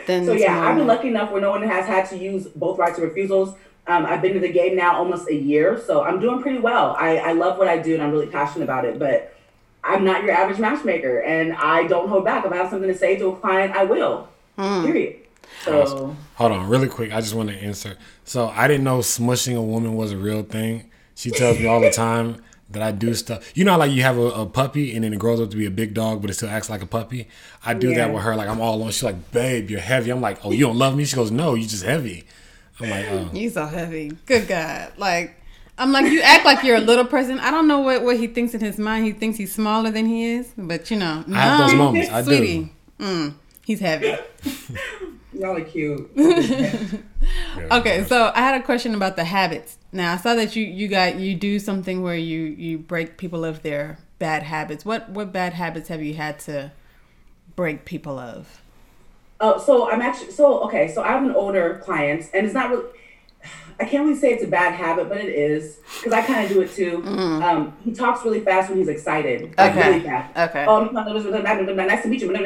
[0.06, 2.78] Then so yeah, I've been lucky enough where no one has had to use both
[2.78, 3.54] rights of refusals.
[3.86, 6.94] Um, I've been in the game now almost a year, so I'm doing pretty well.
[6.98, 9.34] I, I love what I do and I'm really passionate about it, but
[9.82, 12.44] I'm not your average matchmaker and I don't hold back.
[12.44, 14.28] If I have something to say to a client, I will.
[14.56, 14.84] Hmm.
[14.84, 15.16] Period.
[15.64, 17.12] So Hold on, really quick.
[17.12, 17.98] I just want to insert.
[18.24, 20.90] So I didn't know smushing a woman was a real thing.
[21.14, 23.52] She tells me all the time that I do stuff.
[23.56, 25.56] You know, how, like you have a, a puppy and then it grows up to
[25.56, 27.28] be a big dog, but it still acts like a puppy.
[27.64, 28.36] I do that with her.
[28.36, 28.90] Like I'm all on.
[28.90, 31.54] She's like, "Babe, you're heavy." I'm like, "Oh, you don't love me?" She goes, "No,
[31.54, 32.24] you're just heavy."
[32.82, 34.12] I'm like, "Oh." You so heavy.
[34.26, 34.92] Good God.
[34.96, 35.36] Like,
[35.78, 37.38] I'm like, you act like you're a little person.
[37.38, 39.04] I don't know what, what he thinks in his mind.
[39.06, 40.52] He thinks he's smaller than he is.
[40.56, 41.24] But, you know.
[41.32, 42.10] I have those moments.
[42.10, 42.26] I do.
[42.26, 44.14] sweetie, Mm, he's heavy.
[45.32, 46.10] y'all are cute.
[47.70, 49.78] Okay, so I had a question about the habits.
[49.92, 53.44] Now I saw that you you got you do something where you you break people
[53.44, 54.84] of their bad habits.
[54.84, 56.72] What what bad habits have you had to
[57.56, 58.62] break people of?
[59.40, 60.88] Oh, so I'm actually so okay.
[60.88, 62.86] So I have an older client, and it's not really.
[63.80, 66.52] I can't really say it's a bad habit, but it is because I kind of
[66.52, 66.98] do it too.
[66.98, 67.42] Mm-hmm.
[67.42, 69.70] Um, he talks really fast when he's excited, like.
[69.72, 69.88] Okay.
[69.88, 70.50] really fast.
[70.50, 70.66] Okay.
[70.66, 70.84] Oh,
[71.88, 72.28] nice to meet you.
[72.28, 72.40] What?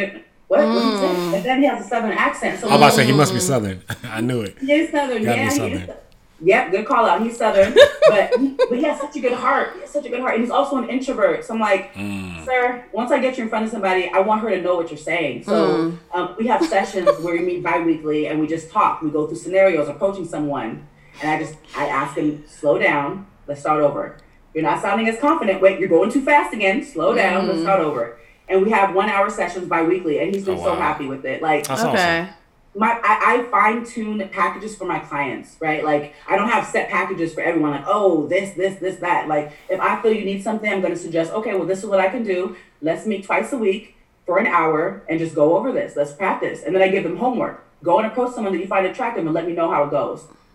[0.49, 1.15] What did he say?
[1.15, 1.35] Mm.
[1.35, 2.61] And then he has a southern accent.
[2.61, 3.17] So I'm about to say he mm.
[3.17, 3.83] must be southern.
[4.05, 4.57] I knew it.
[4.61, 5.51] He's southern, Gotta be yeah.
[5.51, 5.97] he Southern.
[6.41, 6.47] Is.
[6.47, 7.23] Yep, good call out.
[7.23, 7.75] He's southern,
[8.09, 9.73] but he, but he has such a good heart.
[9.75, 11.45] He has such a good heart, and he's also an introvert.
[11.45, 12.45] So I'm like, Mm.
[12.45, 14.91] sir, once I get you in front of somebody, I want her to know what
[14.91, 15.45] you're saying.
[15.45, 19.01] So um, we have sessions where we meet bi-weekly and we just talk.
[19.03, 20.87] We go through scenarios approaching someone,
[21.23, 23.27] and I just I ask him, slow down.
[23.47, 24.17] Let's start over.
[24.55, 25.61] You're not sounding as confident.
[25.61, 26.85] Wait, you're going too fast again.
[26.85, 27.47] Slow down.
[27.49, 28.19] Let's start over.
[28.49, 31.41] And we have one hour sessions bi-weekly, and he's been Oh, so happy with it.
[31.43, 32.21] Like That's okay.
[32.23, 32.35] awesome.
[32.75, 35.85] My I, I fine tune packages for my clients, right?
[35.85, 37.71] Like I don't have set packages for everyone.
[37.71, 39.29] Like oh this this this that.
[39.29, 41.87] Like if I feel you need something, I'm going to suggest okay, well this is
[41.87, 42.57] what I can do.
[42.83, 45.97] Let's meet twice a week for an hour and just go over this.
[45.97, 47.65] Let's practice, and then I give them homework.
[47.83, 50.27] Go and approach someone that you find attractive and let me know how it goes.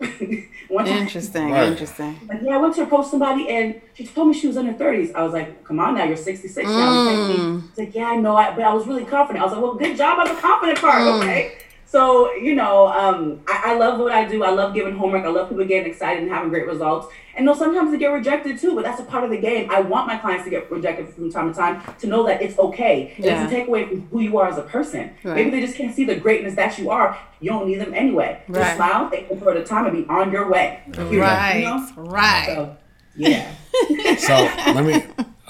[0.70, 1.50] Interesting.
[1.50, 1.68] Right.
[1.68, 2.18] Interesting.
[2.28, 4.72] like, yeah, I went to approach somebody and she told me she was in her
[4.72, 5.14] 30s.
[5.14, 6.70] I was like, come on now, you're 66 now.
[6.70, 7.68] You can't mm.
[7.68, 9.42] She's like, yeah, I know, I, but I was really confident.
[9.42, 11.20] I was like, well, good job on the confident part, mm.
[11.20, 11.58] okay?
[11.90, 14.44] So, you know, um, I, I love what I do.
[14.44, 15.24] I love giving homework.
[15.24, 17.08] I love people getting excited and having great results.
[17.34, 19.68] And no, sometimes they get rejected too, but that's a part of the game.
[19.72, 22.56] I want my clients to get rejected from time to time to know that it's
[22.60, 23.12] okay.
[23.18, 23.34] It Yeah.
[23.34, 25.10] doesn't take away from who you are as a person.
[25.24, 25.34] Right.
[25.34, 27.18] Maybe they just can't see the greatness that you are.
[27.40, 28.40] You don't need them anyway.
[28.46, 28.60] Right.
[28.62, 30.82] Just smile, thank them for the time, and be on your way.
[30.96, 31.56] Right.
[31.58, 31.88] You know?
[31.96, 32.44] Right.
[32.46, 32.76] So,
[33.16, 33.52] yeah.
[34.18, 34.34] So
[34.72, 35.02] let me.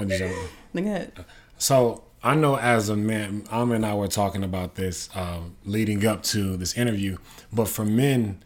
[0.07, 0.37] did you-
[0.72, 1.12] Look at
[1.59, 6.06] So I know as a man, Ama and I were talking about this um, leading
[6.06, 7.16] up to this interview.
[7.52, 8.42] But for men,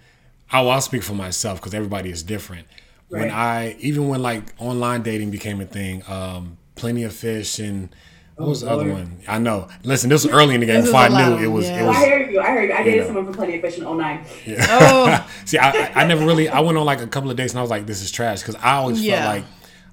[0.51, 2.67] I will speak for myself because everybody is different.
[3.09, 7.95] When I even when like online dating became a thing, um, plenty of fish and
[8.37, 9.19] What was the other one?
[9.29, 9.69] I know.
[9.85, 11.69] Listen, this was early in the game This before I knew it was.
[11.69, 11.83] yeah.
[11.85, 11.97] It was.
[11.97, 12.41] I heard you.
[12.41, 12.75] I heard you.
[12.75, 13.07] I dated know.
[13.07, 14.27] someone from Plenty of Fish in 09.
[14.69, 15.31] Oh.
[15.45, 16.49] See, I, I never really.
[16.49, 18.41] I went on like a couple of dates and I was like, "This is trash,"
[18.41, 19.23] because I always Yeah.
[19.23, 19.45] felt like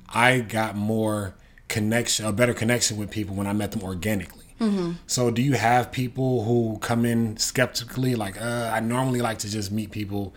[0.09, 1.35] I got more
[1.71, 4.45] connection, a better connection with people when I met them organically.
[4.59, 4.91] Mm-hmm.
[5.07, 9.49] So, do you have people who come in skeptically, like, uh, "I normally like to
[9.49, 10.35] just meet people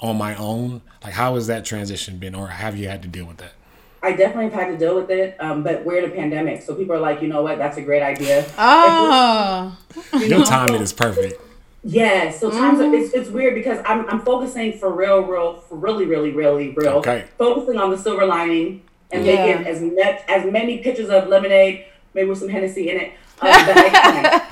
[0.00, 0.82] on my own"?
[1.02, 3.54] Like, how has that transition been, or have you had to deal with that?
[4.02, 6.76] I definitely have had to deal with it, um, but we're in a pandemic, so
[6.76, 8.46] people are like, you know what, that's a great idea.
[8.56, 9.76] Oh.
[10.12, 11.40] You Your timing is perfect.
[11.82, 15.76] Yeah, so times are, it's it's weird because I'm I'm focusing for real, real, for
[15.76, 16.98] really, really, really real.
[16.98, 17.24] Okay.
[17.38, 19.46] Focusing on the silver lining and Yeah.
[19.46, 23.48] making as much as many pictures of lemonade, maybe with some Hennessy in it, um,
[23.50, 24.42] that I can.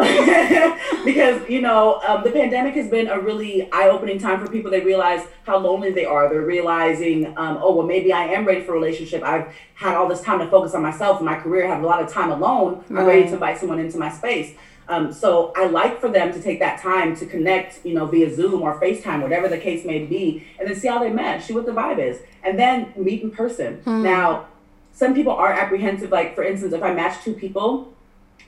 [1.04, 4.70] because you know um, the pandemic has been a really eye-opening time for people.
[4.70, 6.28] They realize how lonely they are.
[6.28, 9.22] They're realizing, um, oh well, maybe I am ready for a relationship.
[9.22, 11.66] I've had all this time to focus on myself and my career.
[11.66, 12.84] I Have a lot of time alone.
[12.90, 14.54] I'm ready to invite someone into my space.
[14.90, 18.34] Um, so I like for them to take that time to connect, you know, via
[18.34, 21.52] Zoom or FaceTime, whatever the case may be, and then see how they match, see
[21.52, 23.80] what the vibe is, and then meet in person.
[23.86, 24.48] Now,
[24.92, 26.10] some people are apprehensive.
[26.10, 27.92] Like for instance, if I match two people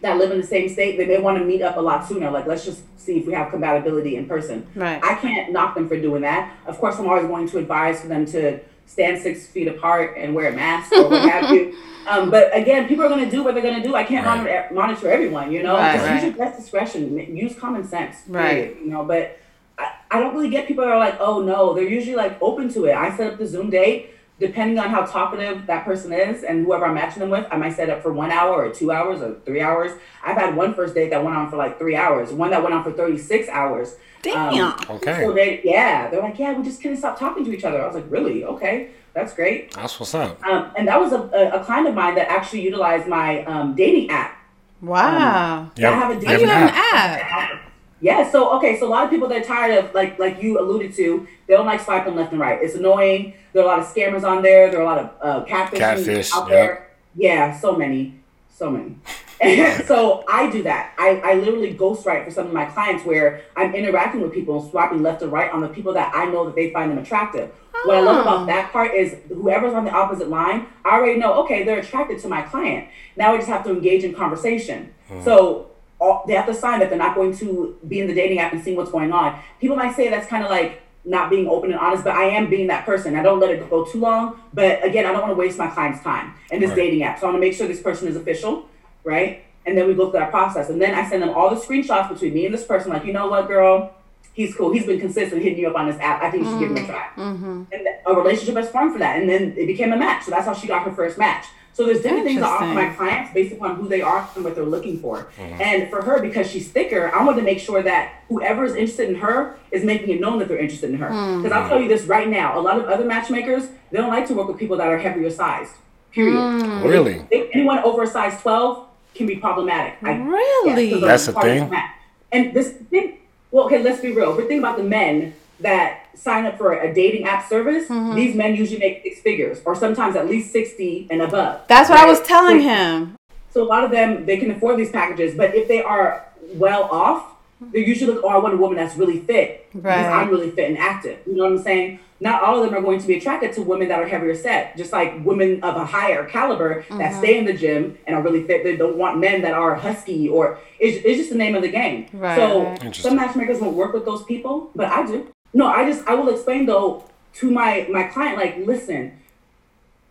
[0.01, 2.29] that live in the same state, they may want to meet up a lot sooner.
[2.29, 4.67] Like let's just see if we have compatibility in person.
[4.75, 5.03] Right.
[5.03, 6.57] I can't knock them for doing that.
[6.67, 10.35] Of course, I'm always going to advise for them to stand six feet apart and
[10.35, 11.77] wear a mask or what have you.
[12.09, 13.95] Um, but again, people are going to do what they're going to do.
[13.95, 14.37] I can't Right.
[14.45, 15.75] monitor, monitor everyone, you know.
[15.77, 17.37] Right, Just Use your best discretion.
[17.37, 18.17] Use common sense.
[18.29, 18.77] Right.
[18.81, 19.39] You know, but
[19.79, 21.75] I, I don't really get people that are like, oh no.
[21.75, 22.95] They're usually like open to it.
[22.95, 24.11] I set up the Zoom date.
[24.41, 27.75] Depending on how talkative that person is and whoever I'm matching them with, I might
[27.75, 29.93] set up for one hour or two hours or three hours.
[30.25, 32.75] I've had one first date that went on for like three hours, one that went
[32.75, 33.97] on for 36 hours.
[34.23, 34.75] Damn.
[34.89, 35.21] Okay.
[35.21, 37.83] So they, yeah, they're like, yeah, we just couldn't stop talking to each other.
[37.83, 38.45] I was like, really?
[38.45, 39.73] Okay, that's great.
[39.75, 40.43] That's what's up.
[40.45, 43.75] Um, and that was a, a, a client of mine that actually utilized my um,
[43.75, 44.39] dating app.
[44.81, 45.71] wow.
[45.77, 47.21] Yeah, I have a you dating you have an app.
[47.21, 47.72] app.
[48.03, 50.93] Yeah, so okay, so a lot of people they're tired of like like you alluded
[50.97, 52.59] to, they don't like swiping left and right.
[52.61, 53.35] It's annoying.
[53.53, 54.71] There are a lot of scammers on there.
[54.71, 56.51] There are a lot of uh, catfish Catfish, out yep.
[56.51, 56.91] there.
[57.15, 58.97] Yeah, so many, so many.
[59.87, 60.95] So I do that.
[60.99, 64.71] I, I literally ghostwrite for some of my clients where I'm interacting with people and
[64.71, 67.51] swiping left and right on the people that I know that they find them attractive.
[67.85, 68.21] What I love Oh.
[68.23, 72.21] about that part is whoever's on the opposite line, I already know, okay, they're attracted
[72.21, 72.87] to my client.
[73.17, 74.95] Now we just have to engage in conversation.
[75.25, 75.72] So
[76.03, 78.53] all, they have to sign that they're not going to be in the dating app
[78.53, 79.39] and seeing what's going on.
[79.61, 82.49] People might say that's kind of like not being open and honest, but I am
[82.51, 83.17] being that person.
[83.17, 84.41] I don't let it go too long.
[84.53, 86.77] But again, I don't want to waste my client's time in this Right.
[86.77, 87.19] dating app.
[87.19, 88.67] So I want to make sure this person is official,
[89.05, 89.45] right?
[89.67, 90.69] And then we go through that process.
[90.69, 93.13] And then I send them all the screenshots between me and this person, like, you
[93.13, 93.95] know what, girl?
[94.35, 94.73] He's cool.
[94.73, 96.23] He's been consistent hitting you up on this app.
[96.23, 96.91] I think you should give him a mm-hmm.
[96.91, 97.09] try.
[97.17, 97.63] Mm-hmm.
[97.73, 99.21] And a relationship has formed for that.
[99.21, 100.25] And then it became a match.
[100.25, 101.47] So that's how she got her first match.
[101.75, 104.55] So there's different things I offer my clients based upon who they are and what
[104.55, 105.29] they're looking for.
[105.39, 105.63] Mm-hmm.
[105.63, 109.09] And for her, because she's thicker, I want to make sure that whoever is interested
[109.09, 111.09] in her is making it known that they're interested in her.
[111.09, 111.43] Mm.
[111.43, 114.27] Because I'll tell you this right now, a lot of other matchmakers, they don't like
[114.29, 115.73] to work with people that are heavier sized.
[116.11, 116.35] Period.
[116.37, 116.85] Mm.
[116.85, 117.25] Really?
[117.31, 119.95] If anyone over a size 12 can be problematic.
[120.03, 120.91] I, Really?
[120.93, 121.71] 'cause That's of a the thing?
[121.71, 121.91] match.
[122.33, 123.19] And this thing,
[123.51, 124.33] well, okay, let's be real.
[124.33, 125.33] If we think about the men
[125.63, 128.15] that sign up for a dating app service, Mm-hmm.
[128.15, 131.63] these men usually make six figures or sometimes at least 60 and above.
[131.69, 133.17] That's what I was telling him.
[133.51, 136.85] So a lot of them, they can afford these packages, but if they are well
[136.85, 137.27] off,
[137.73, 140.69] they usually look, oh, I want a woman that's really fit because I'm really fit
[140.69, 141.19] and active.
[141.27, 142.01] You know what I'm saying?
[142.19, 144.77] Not all of them are going to be attracted to women that are heavier set,
[144.77, 148.45] just like women of a higher caliber that stay in the gym and are really
[148.47, 148.63] fit.
[148.65, 151.69] They don't want men that are husky or it's, it's just the name of the
[151.69, 152.07] game.
[152.13, 155.29] Right, So some matchmakers won't work with those people, but I do.
[155.55, 159.19] No, I just I will explain though to my my client like, listen,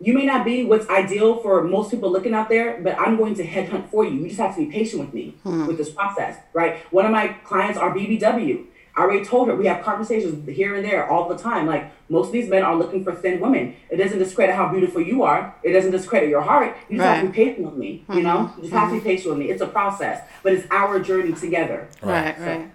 [0.00, 3.34] you may not be what's ideal for most people looking out there, but I'm going
[3.36, 4.20] to headhunt for you.
[4.20, 5.66] You just have to be patient with me hmm.
[5.66, 6.78] with this process, right?
[6.92, 8.66] One of my clients are BBW.
[8.94, 11.66] I already told her we have conversations here and there all the time.
[11.66, 13.76] Like most of these men are looking for thin women.
[13.90, 15.54] It doesn't discredit how beautiful you are.
[15.62, 16.76] It doesn't discredit your heart.
[16.90, 18.04] You just have to be patient with me.
[18.08, 18.22] You hmm.
[18.22, 19.06] know, you just have to be hmm.
[19.06, 19.50] patient with me.
[19.50, 21.88] It's a process, but it's our journey together.
[22.02, 22.70] Right, right.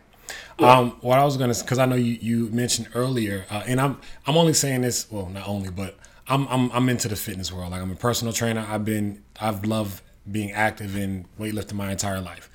[0.60, 4.00] Um, what I was gonna, because I know you, you mentioned earlier, uh, and I'm
[4.26, 7.72] I'm only saying this, well, not only, but I'm I'm I'm into the fitness world.
[7.72, 8.66] Like I'm a personal trainer.
[8.68, 12.50] I've been I've loved being active in weightlifting my entire life.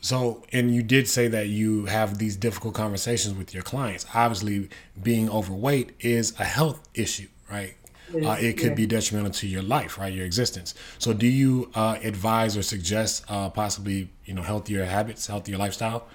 [0.00, 4.06] So, and you did say that you have these difficult conversations with your clients.
[4.14, 4.68] Obviously,
[5.02, 7.74] being overweight is a health issue, right?
[8.14, 10.74] Uh, it could be detrimental to your life, right, your existence.
[10.98, 16.06] So, do you uh, advise or suggest uh, possibly, you know, healthier habits, healthier lifestyle?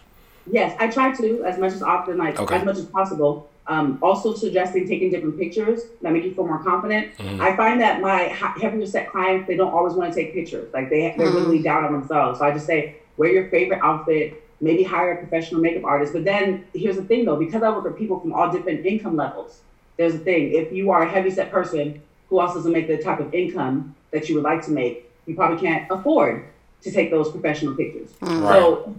[0.50, 2.56] Yes, I try to as much as often, like Okay.
[2.56, 3.48] as much as possible.
[3.68, 7.16] Um, also suggesting taking different pictures that make you feel more confident.
[7.18, 7.42] Mm-hmm.
[7.42, 10.74] I find that my ha- heavier set clients they don't always want to take pictures.
[10.74, 12.40] Like they they're really down on themselves.
[12.40, 14.42] So I just say wear your favorite outfit.
[14.62, 16.12] Maybe hire a professional makeup artist.
[16.14, 19.16] But then here's the thing though, because I work with people from all different income
[19.16, 19.62] levels.
[19.98, 20.54] There's a thing.
[20.54, 23.96] If you are a heavy set person who also doesn't make the type of income
[24.12, 26.46] that you would like to make, you probably can't afford
[26.82, 28.10] to take those professional pictures.
[28.22, 28.96] So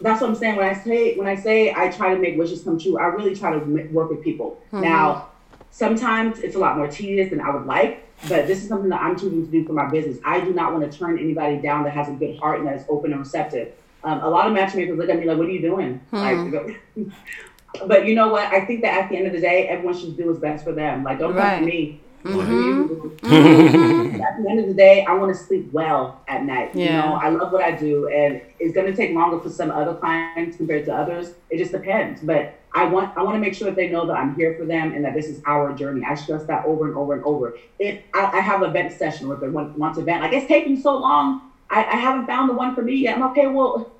[0.00, 2.62] that's what I'm saying when I say when I say I try to make wishes
[2.62, 2.98] come true.
[2.98, 4.60] I really try to m- work with people.
[4.72, 5.28] Now,
[5.70, 9.00] sometimes it's a lot more tedious than I would like, but this is something that
[9.00, 10.18] I'm choosing to do for my business.
[10.24, 12.76] I do not want to turn anybody down that has a good heart and that
[12.76, 13.72] is open and receptive.
[14.02, 16.66] Um, a lot of matchmakers look at me like, "What are you doing?" Like,
[17.86, 18.52] but you know what?
[18.52, 20.72] I think that at the end of the day, everyone should do what's best for
[20.72, 21.04] them.
[21.04, 21.58] Like, don't come Right.
[21.58, 22.00] for me.
[22.22, 22.46] Come mm-hmm.
[22.46, 23.18] for you.
[23.22, 24.20] Mm-hmm.
[24.20, 26.74] at the end of the day, I want to sleep well at night.
[26.74, 29.70] You know, I love what I do, and it's going to take longer for some
[29.70, 31.32] other clients compared to others.
[31.48, 32.20] It just depends.
[32.20, 34.64] But I want I want to make sure that they know that I'm here for
[34.64, 36.04] them and that this is our journey.
[36.06, 37.54] I stress that over and over and over.
[37.78, 40.46] If I, I have a vent session with them once want to vent, like it's
[40.46, 41.50] taking so long.
[41.70, 43.16] I, I haven't found the one for me yet.
[43.16, 43.46] I'm okay.
[43.46, 43.90] Well,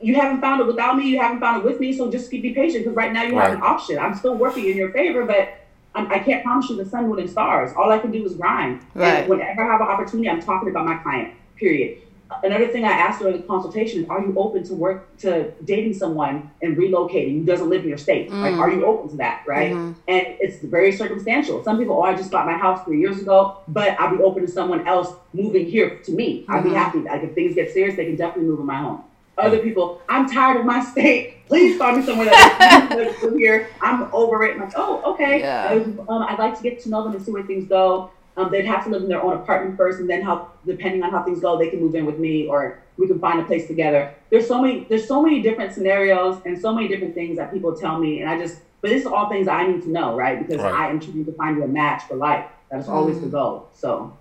[0.00, 1.08] you haven't found it without me.
[1.08, 1.96] You haven't found it with me.
[1.96, 3.98] So just be patient because right now you have an option.
[3.98, 5.61] I'm still working in your favor, but I'm,
[5.94, 7.72] I can't promise you the sun, moon, and stars.
[7.76, 8.80] All I can do is grind.
[8.94, 9.20] Right.
[9.20, 11.34] And whenever I have an opportunity, I'm talking about my client.
[11.56, 11.98] Period.
[12.42, 15.92] Another thing I asked during the consultation is, are you open to work to dating
[15.92, 18.30] someone and relocating who doesn't live in your state?
[18.30, 18.58] Like, mm.
[18.58, 19.44] are you open to that?
[19.46, 19.72] Right?
[19.72, 19.92] Mm-hmm.
[20.08, 21.62] And it's very circumstantial.
[21.62, 24.46] Some people, oh, I just bought my house three years ago, but I'll be open
[24.46, 26.46] to someone else moving here to me.
[26.48, 26.78] I'd be mm-hmm.
[26.78, 26.98] happy.
[27.00, 29.04] Like, if things get serious, they can definitely move in my home.
[29.38, 31.46] Other people, I'm tired of my state.
[31.48, 33.68] Please find me somewhere that lives live here.
[33.80, 34.54] I'm over it.
[34.54, 35.40] I'm like, oh, okay.
[35.40, 35.82] Yeah.
[36.08, 38.10] Um, I'd like to get to know them and see where things go.
[38.36, 41.10] Um, they'd have to live in their own apartment first, and then how, depending on
[41.10, 43.66] how things go, they can move in with me, or we can find a place
[43.66, 44.14] together.
[44.30, 47.76] There's so many, there's so many different scenarios and so many different things that people
[47.76, 50.38] tell me, and I just, but this is all things I need to know, right?
[50.46, 50.72] Because Right.
[50.72, 52.46] I am trying to find you a match for life.
[52.70, 53.68] That is always the goal.
[53.74, 54.16] So,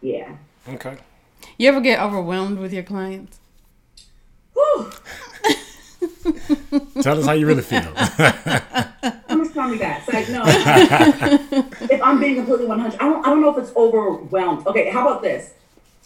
[0.00, 0.36] yeah.
[0.66, 0.96] Okay.
[1.58, 3.40] You ever get overwhelmed with your clients?
[4.54, 4.90] Whew.
[7.02, 7.82] Tell us how you really feel.
[9.28, 10.02] Someone's telling me that.
[10.06, 10.42] It's like, no.
[11.90, 14.66] if I'm being completely 100, I don't, I don't know if it's overwhelmed.
[14.66, 15.52] Okay, how about this?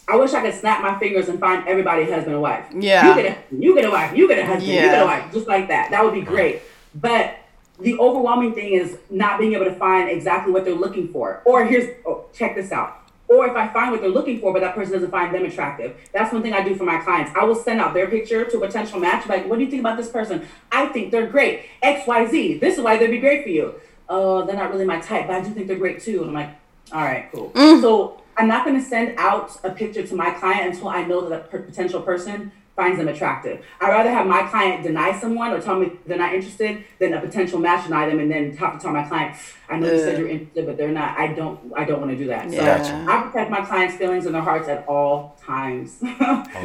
[0.07, 2.65] I wish I could snap my fingers and find everybody a husband and wife.
[2.73, 3.09] Yeah.
[3.15, 5.03] You get a, you get a wife, you get a husband, you get Yeah.
[5.03, 5.91] a wife, just like that.
[5.91, 6.61] That would be great.
[6.93, 7.37] But
[7.79, 11.41] the overwhelming thing is not being able to find exactly what they're looking for.
[11.45, 13.01] Or here's, oh, check this out.
[13.27, 15.97] Or if I find what they're looking for, but that person doesn't find them attractive.
[16.13, 17.31] That's one thing I do for my clients.
[17.35, 19.27] I will send out their picture to a potential match.
[19.27, 20.47] Like, what do you think about this person?
[20.71, 21.65] I think they're great.
[21.81, 22.59] X, Y, Z.
[22.59, 23.75] This is why they'd be great for you.
[24.07, 26.21] Oh, they're not really my type, but I do think they're great too.
[26.21, 26.55] And I'm like,
[26.91, 27.49] all right, cool.
[27.51, 27.81] Mm.
[27.81, 31.27] So I'm not going to send out a picture to my client until I know
[31.27, 33.63] that a potential person finds them attractive.
[33.79, 37.21] I'd rather have my client deny someone or tell me they're not interested than a
[37.21, 39.37] potential match deny them and then have to tell my client,
[39.69, 41.17] I know you said you're interested, but they're not.
[41.17, 41.71] I don't.
[41.75, 42.51] I don't want to do that.
[42.51, 42.83] Yeah.
[42.83, 45.97] So I protect my clients' feelings and their hearts at all times.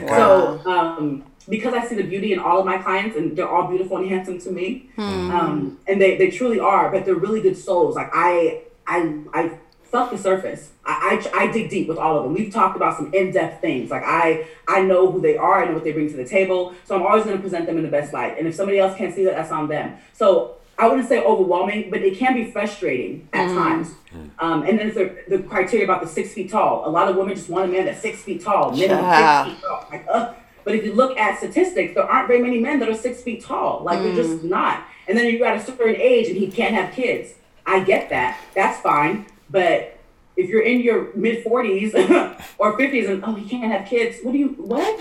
[0.08, 3.66] So um, because I see the beauty in all of my clients and they're all
[3.68, 7.56] beautiful and handsome to me, um, and they, they truly are, but they're really good
[7.56, 7.94] souls.
[7.96, 10.70] Like I I I fuck the surface.
[10.90, 12.34] I, I I dig deep with all of them.
[12.34, 13.90] We've talked about some in depth things.
[13.90, 15.62] Like I I know who they are.
[15.62, 16.74] I know what they bring to the table.
[16.84, 18.38] So I'm always going to present them in the best light.
[18.38, 19.96] And if somebody else can't see that, that's on them.
[20.12, 23.94] So I wouldn't say overwhelming, but it can be frustrating at times.
[24.38, 26.88] Um, and then it's the, the criteria about the six feet tall.
[26.88, 29.48] A lot of women just want a man that's six feet tall, minimum Child.
[29.48, 29.88] six feet tall.
[29.90, 32.94] Like, uh, but if you look at statistics, there aren't very many men that are
[32.94, 33.82] six feet tall.
[33.84, 34.84] Like they're just not.
[35.06, 37.34] And then you're at a certain age and he can't have kids.
[37.66, 38.40] I get that.
[38.54, 39.26] That's fine.
[39.50, 39.98] But
[40.40, 41.94] if you're in your mid 40s
[42.58, 44.98] or 50s and oh you can't have kids, what do you what?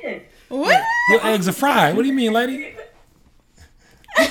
[0.00, 0.22] Kid.
[0.48, 0.82] What?
[1.08, 1.96] Your eggs are fried.
[1.96, 2.74] What do you mean, lady?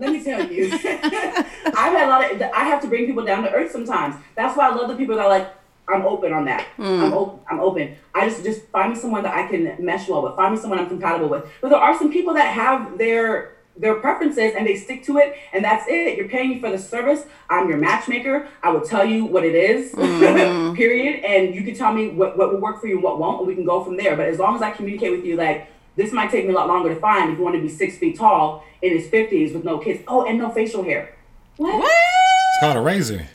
[0.00, 2.40] Let me tell you, I've had a lot of.
[2.40, 4.14] I have to bring people down to earth sometimes.
[4.36, 5.54] That's why I love the people that are like.
[5.88, 6.66] I'm open on that.
[6.76, 7.02] Hmm.
[7.02, 7.40] I'm open.
[7.48, 7.96] I'm open.
[8.14, 10.36] I just just find me someone that I can mesh well with.
[10.36, 11.50] Find me someone I'm compatible with.
[11.62, 15.36] But there are some people that have their their preferences and they stick to it,
[15.52, 16.16] and that's it.
[16.16, 17.24] You're paying me for the service.
[17.48, 18.48] I'm your matchmaker.
[18.62, 19.92] I will tell you what it is,
[20.76, 23.38] period, and you can tell me what what will work for you and what won't,
[23.38, 24.16] and we can go from there.
[24.16, 26.68] But as long as I communicate with you, like this might take me a lot
[26.68, 29.64] longer to find if you want to be six feet tall in his 50s with
[29.64, 30.02] no kids.
[30.06, 31.16] Oh, and no facial hair.
[31.56, 31.84] What?
[31.84, 33.26] It's called a razor.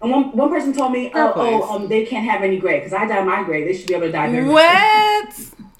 [0.00, 2.78] And one, one person told me, Girl, oh, oh, um, they can't have any gray
[2.78, 3.64] because I dye my gray.
[3.64, 4.52] They should be able to dye their gray.
[4.52, 5.34] What?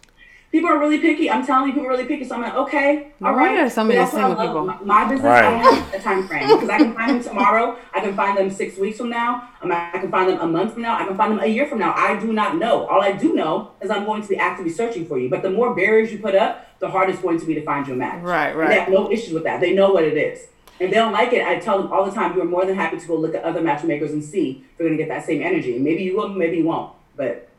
[0.56, 1.30] People are really picky.
[1.30, 2.24] I'm telling you, people are really picky.
[2.24, 3.58] So I'm like, okay, all Why right.
[3.60, 4.70] are so many But that's what I single love.
[4.72, 4.86] people?
[4.86, 5.44] My, my business, Right.
[5.44, 7.76] I don't have a time frame because I can find them tomorrow.
[7.92, 9.50] I can find them six weeks from now.
[9.60, 10.96] Um, I can find them a month from now.
[10.98, 11.92] I can find them a year from now.
[11.94, 12.86] I do not know.
[12.86, 15.28] All I do know is I'm going to be actively searching for you.
[15.28, 17.86] But the more barriers you put up, the harder it's going to be to find
[17.86, 18.22] you a match.
[18.22, 18.68] Right, right.
[18.70, 19.60] They have no issues with that.
[19.60, 20.46] They know what it is.
[20.80, 22.76] If they don't like it, I tell them all the time, you are more than
[22.76, 25.42] happy to go look at other matchmakers and see if you're gonna get that same
[25.42, 25.74] energy.
[25.76, 26.92] And maybe you will, maybe you won't.
[27.14, 27.50] But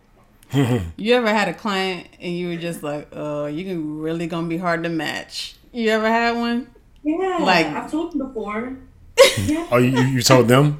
[0.97, 4.57] You ever had a client and you were just like, oh, you're really gonna be
[4.57, 5.55] hard to match?
[5.73, 6.67] You ever had one?
[7.03, 8.77] yeah, Like- I've told them before.
[9.45, 9.67] Yeah.
[9.71, 10.77] Oh, you, you told them?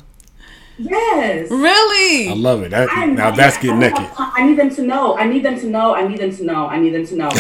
[0.78, 1.50] yes.
[1.52, 2.30] Really?
[2.30, 2.72] I love it.
[2.72, 4.08] That, I'm- now that's yeah, getting I- naked.
[4.18, 5.18] I need them to know.
[5.18, 5.96] I need them to know.
[5.96, 6.68] I need them to know.
[6.68, 7.30] I need them to know.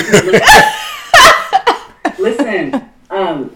[2.19, 3.55] Listen, listen, um,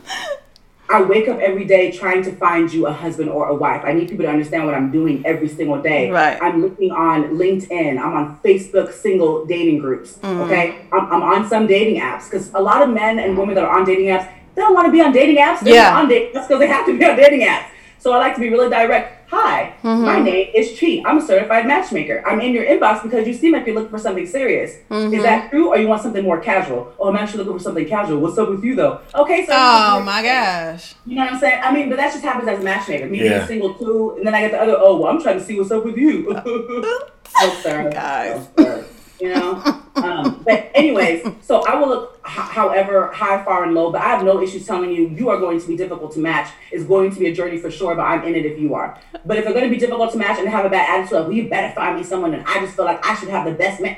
[0.91, 3.83] I wake up every day trying to find you a husband or a wife.
[3.85, 6.11] I need people to understand what I'm doing every single day.
[6.11, 6.37] Right.
[6.41, 7.97] I'm looking on LinkedIn.
[7.97, 10.17] I'm on Facebook single dating groups.
[10.17, 10.45] Mm.
[10.45, 10.85] Okay.
[10.91, 13.77] I'm, I'm on some dating apps because a lot of men and women that are
[13.79, 15.61] on dating apps, they don't want to be on dating apps.
[15.61, 15.97] They're Yeah.
[15.97, 17.65] on dating apps because they have to be on dating apps.
[17.99, 19.20] So I like to be really direct.
[19.43, 20.05] Hi, Mm-hmm.
[20.05, 21.01] my name is Chi.
[21.03, 22.21] I'm a certified matchmaker.
[22.27, 24.77] I'm in your inbox because you seem like you're looking for something serious.
[24.91, 25.15] Mm-hmm.
[25.15, 26.93] Is that true, or you want something more casual?
[26.99, 28.19] Oh, I'm actually looking for something casual.
[28.19, 29.01] What's up with you, though?
[29.15, 30.93] Okay, so Oh my gosh.
[31.07, 31.59] you know what I'm saying?
[31.63, 33.07] I mean, but that just happens as a matchmaker.
[33.07, 33.47] Me being Yeah.
[33.47, 34.75] single too, and then I get the other.
[34.77, 36.27] Oh, well, I'm trying to see what's up with you.
[36.45, 37.89] oh, sir.
[37.91, 38.47] Guys.
[38.59, 38.85] Oh, sir.
[39.21, 39.61] You know.
[39.95, 43.91] Um, but anyways, so I will look, h- however, high, far, and low.
[43.91, 46.49] But I have no issues telling you you are going to be difficult to match.
[46.71, 47.93] It's going to be a journey for sure.
[47.95, 48.97] But I'm in it if you are.
[49.25, 51.25] But if you're going to be difficult to match and have a bad attitude, of,
[51.27, 53.53] well, you better find me someone, and I just feel like I should have the
[53.53, 53.97] best man.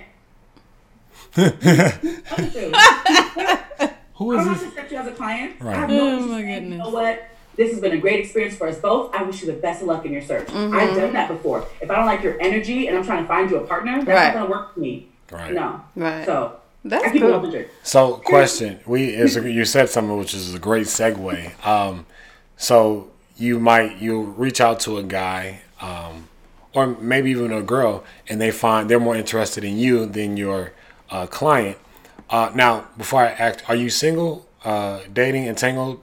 [4.15, 4.61] Who I'm is not this?
[4.61, 5.55] to accept you as a client.
[5.59, 5.75] Right.
[5.75, 6.71] I have no Oh my goodness.
[6.71, 7.27] You know what?
[7.55, 9.13] This has been a great experience for us both.
[9.13, 10.47] I wish you the best of luck in your search.
[10.47, 10.75] Mm-hmm.
[10.75, 11.67] I've done that before.
[11.81, 14.07] If I don't like your energy and I'm trying to find you a partner, that's
[14.07, 14.27] Right.
[14.27, 15.07] not going to work for me.
[15.31, 15.53] Right.
[15.53, 15.81] No.
[15.95, 16.25] Right.
[16.25, 17.65] So That's I cool.
[17.83, 21.65] So, question: We is you said something which is a great segue.
[21.65, 22.05] Um,
[22.57, 26.27] so you might you reach out to a guy, um,
[26.73, 30.73] or maybe even a girl, and they find they're more interested in you than your
[31.09, 31.77] uh, client.
[32.29, 35.99] Uh, now, before I act, are you single, uh, dating, entangled?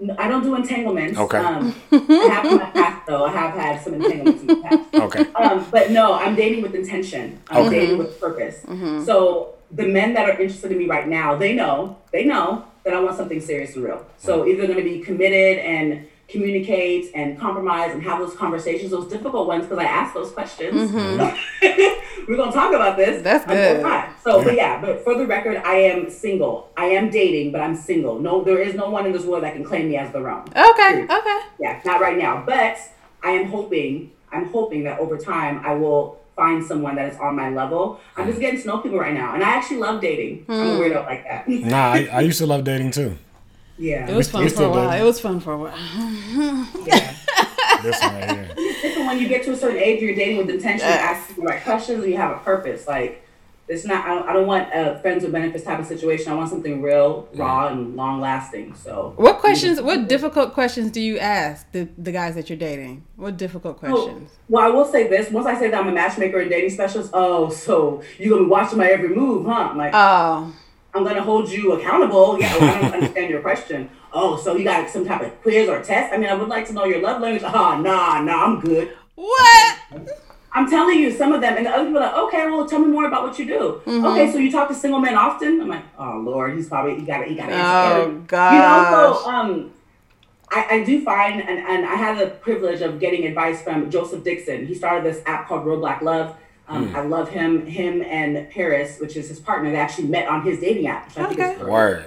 [0.00, 1.18] No, I don't do entanglements.
[1.18, 1.36] Okay.
[1.38, 1.96] Um, I
[2.32, 3.24] have in my past, though.
[3.26, 4.94] I have had some entanglements in the past.
[4.94, 5.26] Okay.
[5.34, 7.38] Um, but no, I'm dating with intention.
[7.50, 7.80] I'm Okay.
[7.80, 8.62] dating with purpose.
[9.04, 12.94] So the men that are interested in me right now, they know, they know that
[12.94, 14.04] I want something serious and real.
[14.16, 19.08] So either going to be committed and communicate and compromise and have those conversations, those
[19.08, 20.90] difficult ones, because I ask those questions.
[20.90, 22.26] Mm-hmm.
[22.28, 23.22] We're gonna talk about this.
[23.22, 23.82] That's good.
[23.82, 24.14] gonna.
[24.22, 26.70] So, but yeah, but for the record, I am single.
[26.76, 28.18] I am dating, but I'm single.
[28.18, 30.42] No, there is no one in this world that can claim me as their own.
[30.48, 31.04] Okay.
[31.04, 31.40] Okay.
[31.58, 32.42] Yeah, not right now.
[32.46, 32.78] But
[33.22, 37.36] I am hoping, I'm hoping that over time I will find someone that is on
[37.36, 38.00] my level.
[38.16, 39.34] I'm just getting to know people right now.
[39.34, 40.46] And I actually love dating.
[40.48, 40.80] I'm a hmm.
[40.80, 41.48] weirdo like that.
[41.48, 43.18] Nah, I, I used to love dating too.
[43.80, 44.90] Yeah, it was fun we for a still while.
[44.90, 45.02] do.
[45.02, 46.66] It was fun for a while.
[46.86, 47.14] yeah.
[47.82, 48.48] This one right here.
[48.82, 51.00] Listen, when you get to a certain age, you're dating with intention, Yes.
[51.30, 52.86] asking the right questions, and you have a purpose.
[52.86, 53.24] Like,
[53.68, 56.30] it's not, I don't, I don't want a friends with benefits type of situation.
[56.30, 58.74] I want something real, raw, and long lasting.
[58.74, 59.80] So, What questions?
[59.80, 63.04] What difficult questions do you ask the the guys that you're dating?
[63.16, 64.30] What difficult Oh, questions?
[64.50, 65.30] well, I will say this.
[65.30, 68.46] Once I say that I'm a matchmaker and dating specialist, oh, so you're going to
[68.46, 69.52] be watching my every move, huh?
[69.70, 70.52] I'm like, Oh,
[70.94, 72.38] I'm gonna hold you accountable.
[72.40, 73.90] Yeah, well, I don't understand your question.
[74.12, 76.12] Oh, so you got some type of quiz or test?
[76.12, 77.42] I mean, I would like to know your love language.
[77.44, 78.96] Ah, nah, nah, I'm good.
[79.14, 79.76] what?
[80.52, 82.80] I'm telling you, some of them, and the other people are like, okay, well, tell
[82.80, 83.82] me more about what you do.
[83.86, 84.04] Mm-hmm.
[84.06, 85.60] Okay, so you talk to single men often?
[85.60, 87.54] I'm like, oh Lord, he's probably he got it, he got it.
[87.54, 88.52] Oh, God.
[88.54, 89.72] You know, so um,
[90.50, 94.24] I, I do find, and, and I had the privilege of getting advice from Joseph
[94.24, 94.66] Dixon.
[94.66, 96.36] He started this app called Real Black Love.
[96.70, 97.66] Um, I love him.
[97.66, 101.08] Him and Paris, which is his partner, they actually met on his dating app.
[101.08, 101.52] Which I think Okay.
[101.52, 101.70] is great.
[101.70, 102.04] Word.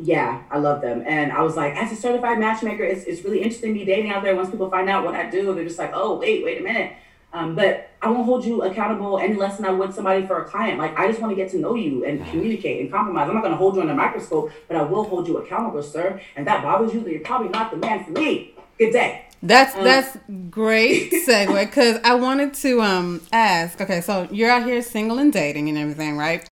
[0.00, 1.02] Yeah, I love them.
[1.04, 4.22] And I was like, as a certified matchmaker, it's, it's really interesting me dating out
[4.22, 4.36] there.
[4.36, 6.92] Once people find out what I do, they're just like, oh, wait, wait a minute.
[7.32, 10.44] Um, but I won't hold you accountable any less than I would somebody for a
[10.48, 10.78] client.
[10.78, 13.28] Like, I just want to get to know you and communicate and compromise.
[13.28, 15.82] I'm not going to hold you under a microscope, but I will hold you accountable,
[15.82, 16.20] sir.
[16.36, 18.54] And that bothers you, then you're probably not the man for me.
[18.78, 19.27] Good day.
[19.42, 20.18] That's that's
[20.50, 23.80] great segue because I wanted to um ask.
[23.80, 26.48] Okay, so you're out here single and dating and everything, right?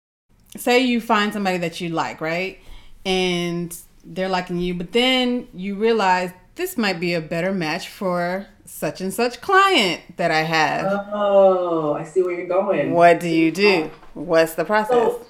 [0.57, 2.61] Say you find somebody that you like, right?
[3.05, 8.47] And they're liking you, but then you realize this might be a better match for
[8.65, 10.87] such and such client that I have.
[11.13, 12.93] Oh, I see where you're going.
[12.93, 13.91] What do you do?
[14.15, 14.93] What's the process?
[14.93, 15.27] So,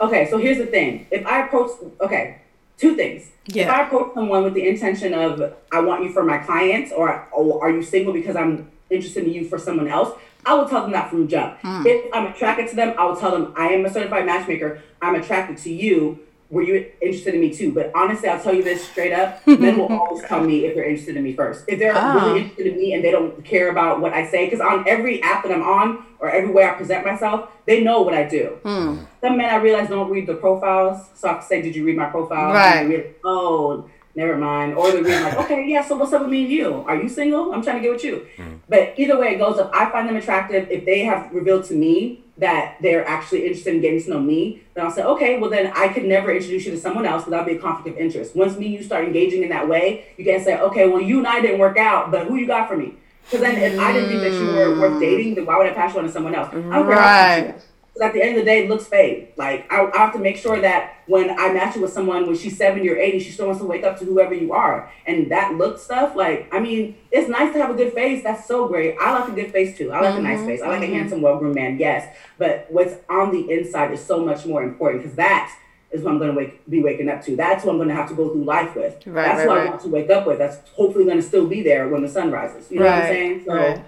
[0.00, 1.06] okay, so here's the thing.
[1.10, 1.70] If I approach,
[2.00, 2.41] okay,
[2.76, 3.30] two things.
[3.46, 7.26] If I approach someone with the intention of I want you for my clients, or,
[7.32, 10.82] or are you single because I'm interested in you for someone else, I will tell
[10.82, 11.58] them that from jump.
[11.60, 11.86] Hmm.
[11.86, 14.82] If I'm attracted to them, I will tell them I am a certified matchmaker.
[15.00, 16.20] I'm attracted to you.
[16.52, 17.72] Were you interested in me too?
[17.72, 20.84] But honestly, I'll tell you this straight up: men will always tell me if they're
[20.84, 21.64] interested in me first.
[21.66, 22.12] If they're Ah.
[22.26, 25.22] really interested in me and they don't care about what I say, because on every
[25.22, 28.58] app that I'm on or every way I present myself, they know what I do.
[28.64, 31.86] Some men I realize don't read the profiles, so I have to say, "Did you
[31.86, 32.82] read my profile?" Right.
[32.82, 34.74] And they read- oh, never mind.
[34.74, 36.84] Or they're being like, okay, yeah, so what's up with me and you?
[36.86, 37.54] Are you single?
[37.54, 38.26] I'm trying to get with you.
[38.68, 41.74] But either way it goes, if I find them attractive, if they have revealed to
[41.74, 45.48] me that they're actually interested in getting to know me, then I'll say, okay, well
[45.48, 48.02] then I could never introduce you to someone else because that'll being a conflict of
[48.02, 48.36] interest.
[48.36, 51.18] Once me and you start engaging in that way, you can't say, okay, well you
[51.18, 52.94] and I didn't work out, but who you got for me?
[53.24, 55.72] Because then if I didn't think that you were worth dating, then why would I
[55.72, 56.48] pass you on to someone else?
[56.48, 57.54] I don't care Right.
[58.00, 58.08] Cute you are.
[58.08, 59.32] Because at the end of the day, it looks fade.
[59.36, 62.36] Like I, I have to make sure that when I match you with someone when
[62.36, 64.90] she's seventy or eighty, she still wants to wake up to whoever you are.
[65.06, 68.22] And that look stuff, like I mean, it's nice to have a good face.
[68.22, 68.96] That's so great.
[69.00, 69.92] I like a good face too.
[69.92, 70.46] I like a nice mm-hmm.
[70.46, 70.62] face.
[70.62, 70.94] I like a mm-hmm.
[70.94, 71.78] handsome, well groomed man.
[71.78, 75.58] Yes, but what's on the inside is so much more important because that
[75.90, 77.36] is what I'm going to wake, be waking up to.
[77.36, 79.06] That's what I'm going to have to go through life with.
[79.06, 79.66] Right, That's right, what right.
[79.66, 80.38] I want to wake up with.
[80.38, 82.70] That's hopefully going to still be there when the sun rises.
[82.70, 83.44] You know what I'm saying?
[83.44, 83.84] So.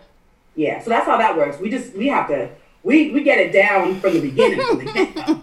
[0.57, 1.59] Yeah, so that's how that works.
[1.59, 2.51] We just we have to
[2.85, 4.61] we we get it down from the beginning.
[4.65, 5.41] From the get-go.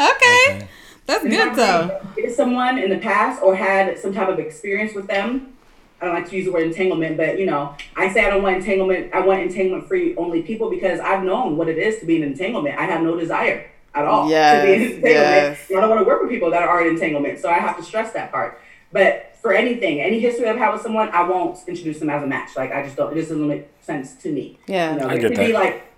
[0.00, 0.68] Okay.
[1.06, 2.00] That's And good though.
[2.16, 5.48] dated someone in the past or had some type of experience with them.
[6.00, 8.42] I don't like to use the word entanglement, but you know, I say I don't
[8.42, 9.12] want entanglement.
[9.14, 12.22] I want entanglement free only people because I've known what it is to be in
[12.24, 12.76] entanglement.
[12.78, 15.02] I have no desire at all to be in Yes, entanglement.
[15.04, 15.70] yes.
[15.70, 17.82] I don't want to work with people that are in entanglement, so I have to
[17.84, 18.60] stress that part.
[18.92, 22.26] But for anything, any history I've had with someone, I won't introduce them as a
[22.26, 22.56] match.
[22.56, 23.12] Like I just don't.
[23.12, 24.58] It just doesn't make sense to me.
[24.66, 24.92] Yeah.
[24.92, 25.92] You know, I it get could be like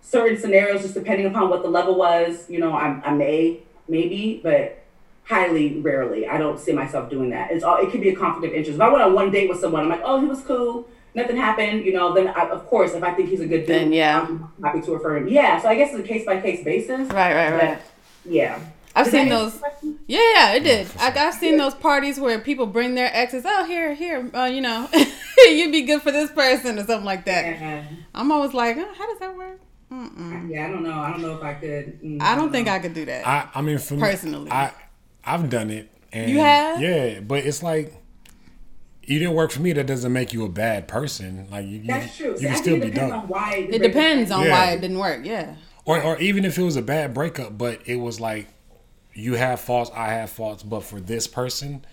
[0.00, 2.48] certain scenarios, just depending upon what the level was.
[2.50, 4.84] You know, I, I may, maybe, but
[5.24, 6.26] highly rarely.
[6.26, 7.52] I don't see myself doing that.
[7.52, 7.76] It's all.
[7.76, 8.76] It could be a conflict of interest.
[8.76, 10.88] If I went on one date with someone, I'm like, oh, he was cool.
[11.14, 12.14] Nothing happened, you know.
[12.14, 14.22] Then, I, of course, if I think he's a good dude, Then, yeah.
[14.22, 15.28] I'm happy to refer him.
[15.28, 17.08] Yeah, so I guess it's a case by case basis.
[17.10, 17.78] Right, right, right.
[17.78, 18.58] But, yeah.
[18.94, 19.62] I've Does that seen those.
[20.06, 20.86] Yeah, yeah, it did.
[20.98, 23.44] I, I've seen those parties where people bring their exes.
[23.46, 24.88] Oh, here, here, uh, you know,
[25.46, 27.44] you'd be good for this person or something like that.
[27.44, 27.84] Yeah.
[28.14, 29.60] I'm always like, oh, how does that work?
[29.90, 30.50] Mm-mm.
[30.50, 30.92] Yeah, I don't know.
[30.92, 32.02] I don't know if I could.
[32.02, 33.26] mm, I don't think I could do that.
[33.26, 34.50] I, I mean, for me, Personally.
[34.50, 34.72] I,
[35.24, 35.90] I've done it.
[36.12, 36.80] And You have?
[36.80, 37.94] Yeah, but it's like
[39.04, 39.72] you didn't work for me.
[39.72, 41.48] That doesn't make you a bad person.
[41.50, 42.32] Like you, you, That's true.
[42.32, 43.20] you See, I can think still it be depends done.
[43.22, 43.66] on why.
[43.66, 44.50] the it depends on Yeah.
[44.50, 45.24] why it didn't work.
[45.24, 45.54] Yeah.
[45.84, 48.46] Or, or even if it was a bad breakup, but it was like
[49.14, 51.84] you have faults, I have faults, but for this person,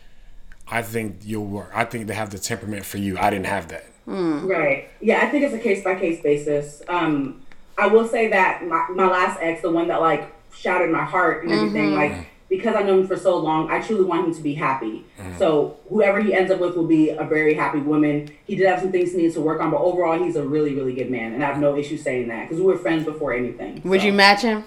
[0.68, 1.72] I think you'll work.
[1.74, 3.18] I think they have the temperament for you.
[3.18, 3.86] I didn't have that.
[4.06, 4.90] Right.
[5.02, 6.82] Yeah, I think it's a case by case basis.
[6.88, 7.42] Um,
[7.78, 11.44] I will say that my, my last ex, the one that like shattered my heart
[11.44, 14.42] and everything, like because I know him for so long, I truly want him to
[14.42, 15.06] be happy.
[15.38, 18.32] So whoever he ends up with will be a very happy woman.
[18.46, 20.74] He did have some things he needs to work on, but overall, he's a really,
[20.74, 23.34] really good man, and I have no issue saying that because we were friends before
[23.34, 23.82] anything.
[23.84, 24.64] Would So you match him?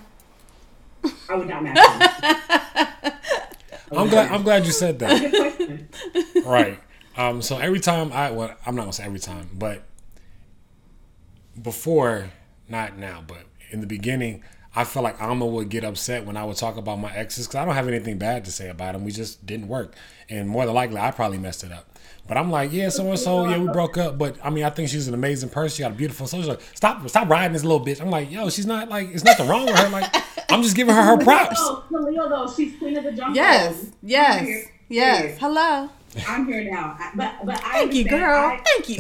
[1.28, 2.08] I would not match him.
[2.22, 4.32] I'm glad.
[4.32, 5.88] I'm glad you said that.
[6.44, 6.78] Right.
[7.16, 9.82] Um, so every time I, well, I'm not gonna say every time, but
[11.60, 12.30] before,
[12.68, 14.42] not now, but in the beginning,
[14.74, 17.56] I felt like Ama would get upset when I would talk about my exes because
[17.60, 19.04] I don't have anything bad to say about them.
[19.04, 19.94] We just didn't work,
[20.30, 21.91] and more than likely, I probably messed it up.
[22.28, 24.16] But I'm like, yeah, so and so, yeah, we broke up.
[24.16, 25.76] But I mean, I think she's an amazing person.
[25.76, 26.40] She got a beautiful soul.
[26.40, 28.00] She's like, stop, stop riding this little bitch.
[28.00, 29.88] I'm like, yo, she's not like, it's nothing wrong with her.
[29.88, 30.14] Like,
[30.50, 31.58] I'm just giving her her props.
[31.60, 33.34] Oh, Leo, though, she's queen of the jungle.
[33.34, 33.86] Yes.
[34.02, 34.66] Yes.
[34.88, 35.38] Yes.
[35.40, 35.88] Hello.
[36.28, 36.96] I'm here now.
[37.16, 38.38] But but I Thank you, girl.
[38.38, 38.98] I- Thank you.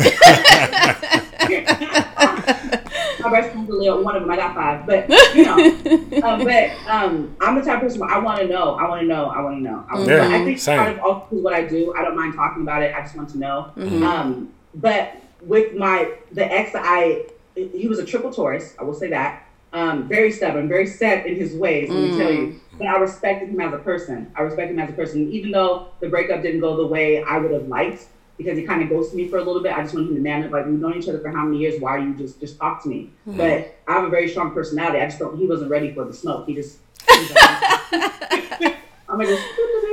[3.22, 4.30] my best friend's Leo, one of them.
[4.30, 5.56] I got five, but you know,
[6.28, 8.74] um, but um, I'm the type of person where I want to know.
[8.76, 9.26] I want to know.
[9.28, 9.84] I want to know.
[9.90, 10.34] I, wanna Yeah, know.
[10.36, 10.78] I think same.
[10.78, 11.94] part of all is what I do.
[11.96, 12.94] I don't mind talking about it.
[12.94, 13.72] I just want to know.
[13.76, 14.02] Mm-hmm.
[14.04, 18.74] Um, but with my the ex that I, he was a triple Taurus.
[18.78, 19.44] I will say that.
[19.74, 21.88] Um, very stubborn, very set in his ways.
[21.88, 22.36] Let me tell Mm.
[22.52, 22.60] you.
[22.76, 24.30] But I respected him as a person.
[24.36, 27.38] I respect him as a person, even though the breakup didn't go the way I
[27.38, 28.06] would have liked
[28.42, 29.72] because he kind of ghosted me for a little bit.
[29.72, 30.50] I just wanted him to man up.
[30.50, 31.80] Like we've known each other for how many years?
[31.80, 33.10] Why are you just just talk to me?
[33.26, 33.38] Mm-hmm.
[33.38, 34.98] But I have a very strong personality.
[35.00, 35.36] I just don't.
[35.38, 36.46] He wasn't ready for the smoke.
[36.46, 36.78] He just.
[37.10, 38.76] he was like,
[39.08, 39.44] I'm gonna just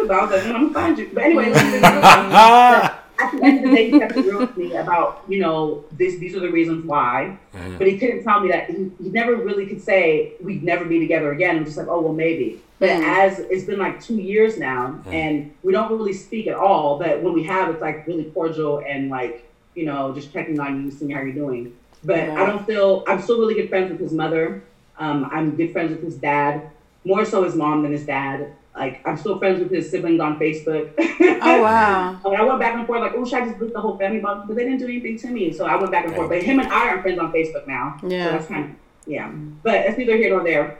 [0.04, 1.12] about that, and I'm gonna find you.
[1.14, 1.82] But anyway, listen,
[3.20, 5.84] at the end of the day, he kept it real with me about you know
[5.92, 6.18] this.
[6.18, 7.38] These are the reasons why.
[7.78, 11.00] But he couldn't tell me that he, he never really could say we'd never be
[11.00, 11.58] together again.
[11.58, 12.62] I'm just like, oh well, maybe.
[12.80, 16.98] But as it's been like two years now, and we don't really speak at all.
[16.98, 19.46] But when we have, it's like really cordial and like
[19.76, 21.76] you know just checking on you, seeing how you're doing.
[22.04, 24.64] But I don't feel I'm still really good friends with his mother.
[24.98, 26.70] Um, I'm good friends with his dad,
[27.04, 28.54] more so his mom than his dad.
[28.80, 30.94] Like I'm still friends with his siblings on Facebook.
[30.98, 32.20] Oh wow.
[32.26, 34.22] I, I went back and forth like, oh, should I just delete the whole family
[34.22, 34.48] bunch?
[34.48, 36.30] But they didn't do anything to me, so I went back and forth.
[36.30, 37.98] But him and I are friends on Facebook now.
[38.08, 38.26] Yeah.
[38.26, 38.72] So that's kind of
[39.06, 39.30] yeah.
[39.30, 40.80] But it's neither here nor there.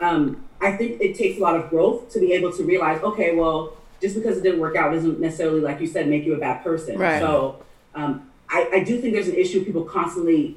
[0.00, 3.34] Um, I think it takes a lot of growth to be able to realize, okay,
[3.34, 6.38] well, just because it didn't work out doesn't necessarily, like you said, make you a
[6.38, 6.98] bad person.
[6.98, 7.20] Right.
[7.20, 7.62] So
[7.94, 9.64] um, I, I do think there's an issue.
[9.64, 10.56] People constantly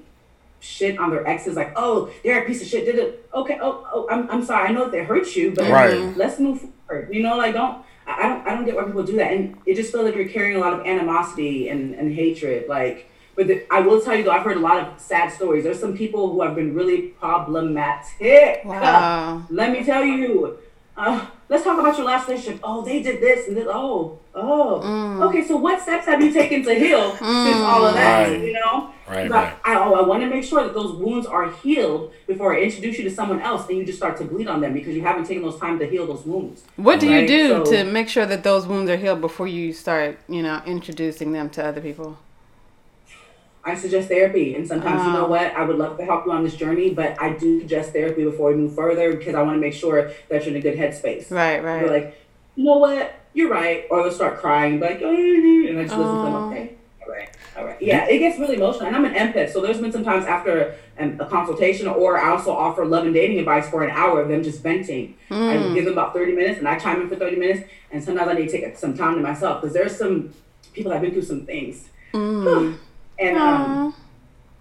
[0.63, 2.85] shit on their exes, like, oh, they're a piece of shit.
[2.85, 3.29] Did it?
[3.33, 3.59] Okay.
[3.61, 4.69] Oh, oh I'm, I'm sorry.
[4.69, 6.15] I know that they hurt you, but Right.
[6.17, 7.09] let's move forward.
[7.13, 7.83] You know, like don't.
[8.05, 10.27] I don't I don't get why people do that, and it just feels like you're
[10.27, 12.67] carrying a lot of animosity and, and hatred.
[12.67, 15.63] Like, but the, I will tell you though, I've heard a lot of sad stories.
[15.63, 18.61] There's some people who have been really problematic.
[18.65, 19.43] Wow.
[19.49, 20.57] Let me tell you.
[20.95, 22.59] Uh, let's talk about your last relationship.
[22.63, 23.67] Oh, they did this and this.
[23.69, 24.81] Oh, oh.
[24.83, 25.23] Mm.
[25.29, 28.29] Okay, so what steps have you taken to heal since all of that?
[28.29, 28.41] Right.
[28.41, 28.89] You know.
[29.07, 29.53] Right, right.
[29.63, 32.97] I, oh, I want to make sure that those wounds are healed before I introduce
[32.97, 35.25] you to someone else, and you just start to bleed on them because you haven't
[35.25, 36.63] taken those time to heal those wounds.
[36.77, 39.73] What do you do so- to make sure that those wounds are healed before you
[39.73, 42.17] start, you know, introducing them to other people?
[43.65, 46.43] I suggest therapy, and sometimes you know what, I would love to help you on
[46.43, 49.61] this journey, but I do suggest therapy before we move further because I want to
[49.61, 51.31] make sure that you're in a good headspace.
[51.31, 51.79] Right, right.
[51.81, 52.17] You're like,
[52.55, 56.17] you know what, you're right, or they'll start crying, like, oh, and I just listen
[56.17, 56.35] to them.
[56.35, 57.81] Okay, all right, all right.
[57.81, 60.75] Yeah, it gets really emotional, and I'm an empath, so there's been some times after
[60.99, 64.27] um, a consultation, or I also offer love and dating advice for an hour of
[64.27, 65.15] them just venting.
[65.31, 68.27] I give them about 30 minutes, and I chime in for 30 minutes, and sometimes
[68.29, 70.33] I need to take some time to myself because there's some
[70.73, 71.87] people that have been through some things.
[73.19, 73.95] And um,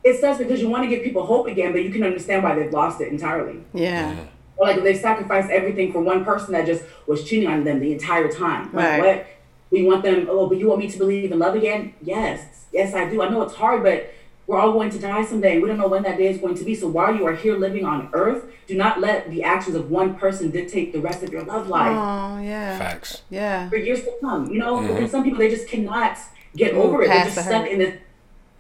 [0.05, 2.55] it sucks because you want to give people hope again, but you can understand why
[2.55, 3.63] they've lost it entirely.
[3.73, 4.17] yeah.
[4.59, 7.91] Or like they sacrificed everything for one person that just was cheating on them the
[7.93, 8.71] entire time.
[8.73, 9.01] Like Right.
[9.03, 9.27] what?
[9.71, 10.27] We want them.
[10.31, 11.95] Oh, but you want me to believe in love again?
[12.03, 13.23] Yes, yes, I do.
[13.23, 14.13] I know it's hard, but
[14.47, 15.59] we're all going to die someday.
[15.59, 16.75] We don't know when that day is going to be.
[16.75, 20.15] So while you are here living on Earth, do not let the actions of one
[20.17, 22.79] person dictate the rest of your love life Oh, yeah.
[22.79, 23.23] Facts.
[23.31, 23.71] Yeah.
[23.71, 24.51] for years to come.
[24.51, 26.19] You know, and some people they just cannot
[26.55, 27.09] get Move over it.
[27.09, 27.71] They're just the stuck hurt.
[27.73, 27.99] in this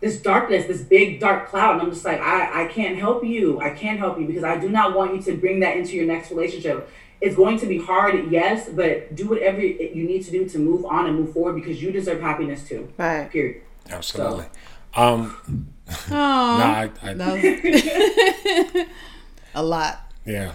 [0.03, 1.75] this darkness, this big dark cloud.
[1.75, 3.59] And I'm just like, I, I can't help you.
[3.61, 6.05] I can't help you because I do not want you to bring that into your
[6.07, 6.91] next relationship.
[7.21, 10.85] It's going to be hard, yes, but do whatever you need to do to move
[10.85, 12.93] on and move forward because you deserve happiness too.
[12.99, 13.31] Right.
[13.31, 13.63] Period.
[13.89, 14.47] Absolutely.
[14.95, 15.69] Um,
[16.11, 18.87] Oh, nah, I, I, that was
[19.55, 20.11] a lot.
[20.25, 20.53] Yeah,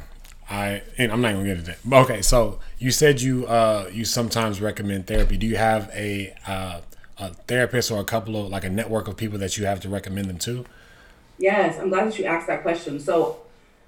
[0.50, 2.04] I and I'm not gonna get into that.
[2.04, 5.38] Okay, so you said you uh you sometimes recommend therapy.
[5.38, 6.82] Do you have a uh,
[7.20, 9.90] a therapist or a couple of like a network of people that you have to
[9.90, 10.66] recommend them to?
[11.38, 13.00] Yes, I'm glad that you asked that question.
[13.00, 13.42] So,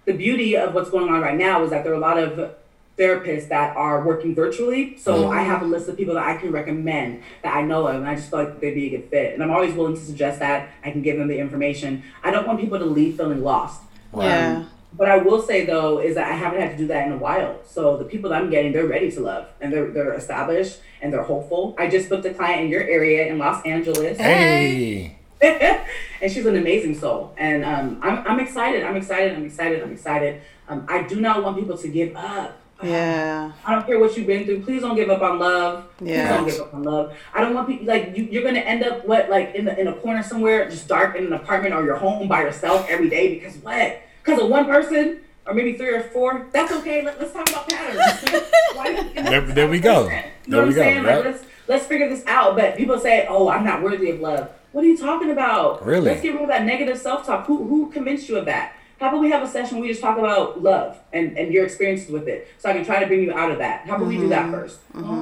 [0.06, 2.56] the beauty of what's going on right now is that there are a lot of
[2.98, 4.98] therapists that are working virtually.
[4.98, 5.32] So, mm-hmm.
[5.32, 8.08] I have a list of people that I can recommend that I know of, and
[8.08, 9.34] I just feel like they'd be a good fit.
[9.34, 10.70] And I'm always willing to suggest that.
[10.84, 12.04] I can give them the information.
[12.24, 13.82] I don't want people to leave feeling lost.
[14.16, 14.66] Yeah.
[14.96, 17.18] What I will say though is that I haven't had to do that in a
[17.18, 17.60] while.
[17.66, 21.14] So the people that I'm getting, they're ready to love and they're they're established and
[21.14, 21.76] they're hopeful.
[21.78, 24.18] I just booked a client in your area in Los Angeles.
[24.18, 27.34] Hey, and she's an amazing soul.
[27.38, 28.84] And um, I'm, I'm excited.
[28.84, 29.36] I'm excited.
[29.36, 29.82] I'm excited.
[29.82, 30.42] I'm excited.
[30.68, 32.60] Um, I do not want people to give up.
[32.84, 33.52] Yeah.
[33.66, 34.64] I don't care what you've been through.
[34.64, 35.86] Please don't give up on love.
[36.02, 36.28] Yeah.
[36.28, 37.18] Please don't give up on love.
[37.34, 38.24] I don't want people like you.
[38.24, 41.26] You're gonna end up what like in the in a corner somewhere, just dark in
[41.26, 44.02] an apartment or your home by yourself every day because what?
[44.30, 46.48] Because of one person or maybe three or four.
[46.52, 47.04] That's okay.
[47.04, 48.44] Let, let's talk about patterns.
[48.74, 50.04] Why- There- there we go.
[50.04, 51.04] You There know what I'm go, saying?
[51.04, 51.16] right?
[51.18, 52.56] Like, let's let's figure this out.
[52.56, 55.84] But people say, "Oh, I'm not worthy of love." What are you talking about?
[55.86, 56.06] Really?
[56.12, 57.46] Let's get rid of that negative self-talk.
[57.48, 58.74] Who who convinced you of that?
[59.00, 61.64] How about we have a session where we just talk about love and, and your
[61.64, 63.88] experiences with it, so I can try to bring you out of that.
[63.88, 64.76] How about we do that 1st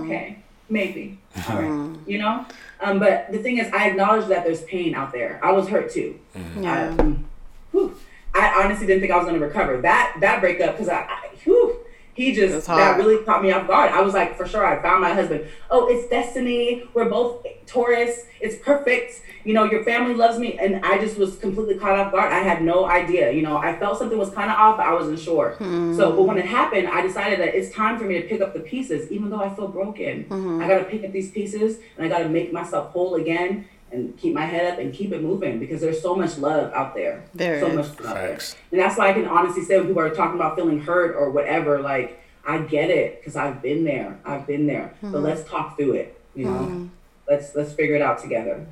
[0.06, 1.20] Okay, maybe.
[1.50, 1.96] All right.
[2.08, 2.46] You know.
[2.82, 5.40] Um, but the thing is, I acknowledge that there's pain out there.
[5.44, 6.20] I was hurt too.
[6.60, 6.90] Yeah.
[6.98, 7.28] Um,
[7.72, 7.96] whew,
[8.38, 11.30] I honestly didn't think I was going to recover that that breakup because I, I
[11.44, 11.80] whew,
[12.18, 13.92] he just that really caught me off guard.
[13.92, 15.46] I was like, for sure, I found my husband.
[15.70, 16.84] Oh, it's destiny.
[16.96, 18.24] We're both Taurus.
[18.42, 19.22] It's perfect.
[19.44, 22.34] You know, your family loves me, and I just was completely caught off guard.
[22.34, 23.32] I had no idea.
[23.32, 25.56] You know, I felt something was kind of off, but I wasn't sure.
[25.60, 25.96] Hmm.
[25.96, 28.54] So, but when it happened, I decided that it's time for me to pick up
[28.54, 30.24] the pieces, even though I feel broken.
[30.24, 30.60] Hmm.
[30.62, 33.70] I got to pick up these pieces, and I got to make myself whole again.
[33.92, 36.94] And keep my head up and keep it moving because there's so much love out
[36.94, 37.24] there.
[37.34, 37.76] There so is.
[37.76, 38.30] much love out there.
[38.32, 38.56] Facts.
[38.72, 41.32] And that's why I can honestly say when people are talking about feeling hurt or
[41.32, 44.20] whatever, like I get it because I've been there.
[44.26, 44.94] I've been there.
[45.02, 46.20] But let's talk through it.
[46.36, 46.90] You know,
[47.30, 48.66] let's let's figure it out together.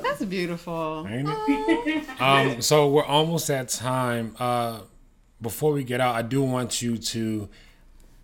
[0.00, 1.06] That's beautiful.
[1.08, 2.08] Ain't it?
[2.20, 4.34] um, so we're almost at time.
[4.38, 4.80] Uh,
[5.40, 7.48] before we get out, I do want you to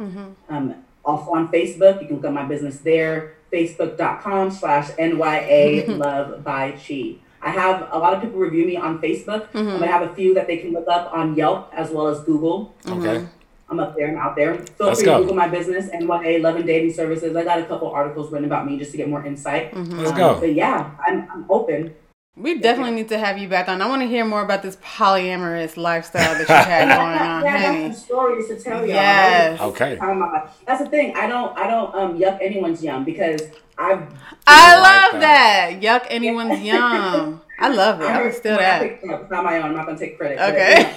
[0.48, 0.74] Um,
[1.06, 6.72] also on Facebook, you can look at my business there, facebook.com slash NYA Love by
[6.72, 7.16] Chi.
[7.40, 9.54] I have a lot of people review me on Facebook.
[9.54, 12.20] Um, I have a few that they can look up on Yelp as well as
[12.20, 12.74] Google.
[12.88, 13.24] Okay.
[13.68, 14.08] I'm up there.
[14.08, 14.54] I'm out there.
[14.58, 15.18] Feel Let's free to go.
[15.20, 17.34] Google my business, NYA Love and Dating Services.
[17.36, 19.74] I got a couple articles written about me just to get more insight.
[19.76, 20.40] Let's Um, go.
[20.40, 21.94] But yeah, I'm, I'm open.
[22.36, 23.80] We definitely need to have you back on.
[23.80, 27.58] I want to hear more about this polyamorous lifestyle that you had going on, yeah,
[27.72, 27.82] honey.
[27.84, 28.88] some stories to tell y'all.
[28.88, 29.58] Yes.
[29.60, 29.96] Okay.
[29.96, 31.16] Talking about- That's the thing.
[31.16, 31.56] I don't.
[31.56, 33.40] I don't um yuck anyone's yum because
[33.78, 34.02] I've.
[34.46, 35.78] I like love that.
[35.80, 37.40] Yuck anyone's yum.
[37.58, 38.06] I love it.
[38.06, 38.82] I would steal I that.
[38.82, 39.22] picked it up.
[39.22, 39.64] It's not my own.
[39.70, 40.36] I'm not gonna take credit.
[40.36, 40.94] but, Okay.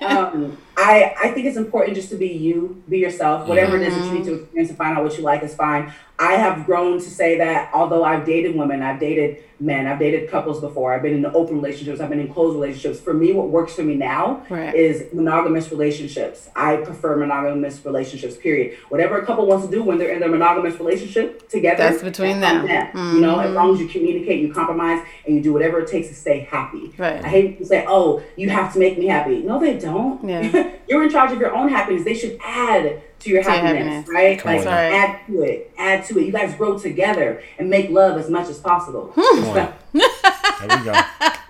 [0.04, 3.46] um, I I think it's important just to be you, be yourself.
[3.48, 4.42] Whatever it is that you need to Mm-hmm.
[4.44, 5.92] experience and find out what you like is fine.
[6.18, 10.30] I have grown to say that although I've dated women, I've dated men, I've dated
[10.30, 10.92] couples before.
[10.94, 12.00] I've been in open relationships.
[12.00, 13.00] I've been in closed relationships.
[13.00, 14.72] For me, what works for me now Right.
[14.74, 16.48] is monogamous relationships.
[16.54, 18.36] I prefer monogamous relationships.
[18.36, 18.76] Period.
[18.88, 22.42] Whatever a couple wants to do when they're in their monogamous relationship together, That's between
[22.44, 22.90] on them.
[23.14, 26.08] You know, as long as you communicate, you compromise, and you do whatever it takes
[26.08, 26.92] to stay happy.
[26.98, 27.24] Right.
[27.24, 30.22] I hate people say, "Oh, you have to make me happy." No, they don't.
[30.28, 30.42] Yeah.
[30.88, 32.04] You're in charge of your own happiness.
[32.04, 34.08] They should add to your To happiness, happiness.
[34.08, 34.38] right?
[34.38, 34.70] Come like now.
[34.70, 34.92] Right.
[34.92, 36.26] add to it, add to it.
[36.26, 39.12] You guys grow together and make love as much as possible.
[39.14, 40.92] There we go.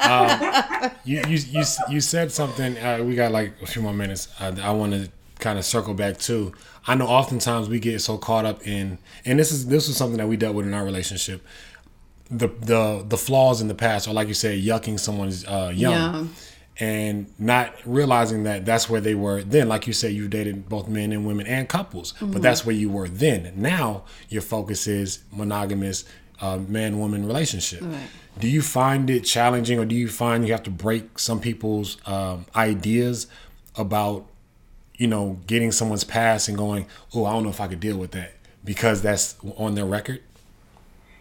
[0.01, 2.77] Um, you, you you you said something.
[2.79, 4.29] Uh, we got like a few more minutes.
[4.41, 5.09] Uh, I want to
[5.39, 6.53] kind of circle back to.
[6.87, 10.19] I know oftentimes we get so caught up in, and this is this was something
[10.19, 11.45] that we dealt with in our relationship.
[12.31, 15.93] The the the flaws in the past, or like you said, yucking someone's uh, yum,
[15.93, 16.35] Yum.
[16.81, 19.69] And not realizing that that's where they were then.
[19.69, 22.33] Like you said, you dated both men and women and couples, Mm-hmm.
[22.33, 23.53] but that's where you were then.
[23.57, 26.05] Now your focus is monogamous
[26.41, 27.83] uh, man woman relationship.
[27.83, 28.09] Right.
[28.39, 31.99] Do you find it challenging, or do you find you have to break some people's
[32.07, 33.27] um, ideas
[33.77, 34.25] about,
[34.97, 37.99] you know, getting someone's past and going, "Oh, I don't know if I could deal
[37.99, 38.33] with that,"
[38.65, 40.23] because that's on their record?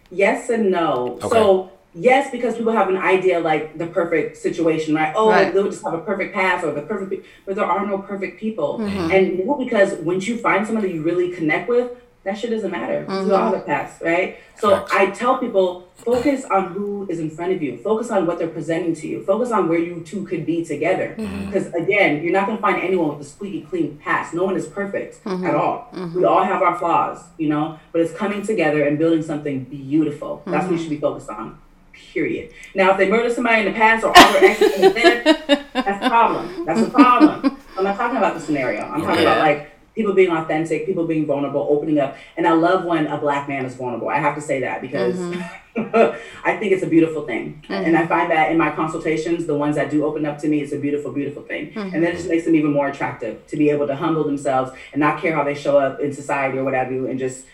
[0.10, 1.20] Yes and no.
[1.22, 1.30] Okay.
[1.30, 5.14] So yes, because people have an idea like the perfect situation, right?
[5.16, 5.54] Oh, Right.
[5.54, 8.40] they'll just have a perfect path or the perfect, pe- but there are no perfect
[8.40, 8.80] people.
[8.80, 9.12] Mm-hmm.
[9.12, 11.92] And more because once you find someone that you really connect with,
[12.24, 13.04] that shit doesn't matter.
[13.08, 13.30] Mm-hmm.
[13.30, 14.38] We all have a path, right?
[14.60, 14.86] So.
[14.94, 17.78] I tell people focus on who is in front of you.
[17.78, 19.24] Focus on what they're presenting to you.
[19.24, 21.16] Focus on where you two could be together.
[21.18, 21.46] Mm-hmm.
[21.48, 24.36] Because again, you're not gonna find anyone with a squeaky clean past.
[24.36, 25.46] No one is perfect Mm-hmm.
[25.48, 25.90] at all.
[26.16, 27.80] We all have our flaws, you know.
[27.92, 30.44] But it's coming together and building something beautiful.
[30.46, 30.66] That's Mm-hmm.
[30.66, 31.58] what you should be focused on.
[31.94, 32.54] Period.
[32.76, 36.06] Now, if they murder somebody in the past or all their exes are dead, that's
[36.06, 36.66] a problem.
[36.66, 37.58] That's a problem.
[37.78, 38.82] I'm not talking about the scenario.
[38.82, 39.24] I'm talking Okay.
[39.24, 42.16] about like people being authentic, people being vulnerable, opening up.
[42.38, 44.10] And I love when a black man is vulnerable.
[44.10, 46.18] I have to say that because mm-hmm.
[46.46, 47.62] I think it's a beautiful thing.
[47.64, 47.74] Mm-hmm.
[47.74, 50.62] And I find that in my consultations, the ones that do open up to me,
[50.62, 51.72] it's a beautiful, beautiful thing.
[51.72, 51.96] Mm-hmm.
[51.96, 55.00] And that just makes them even more attractive to be able to humble themselves and
[55.00, 57.46] not care how they show up in society or what have you and just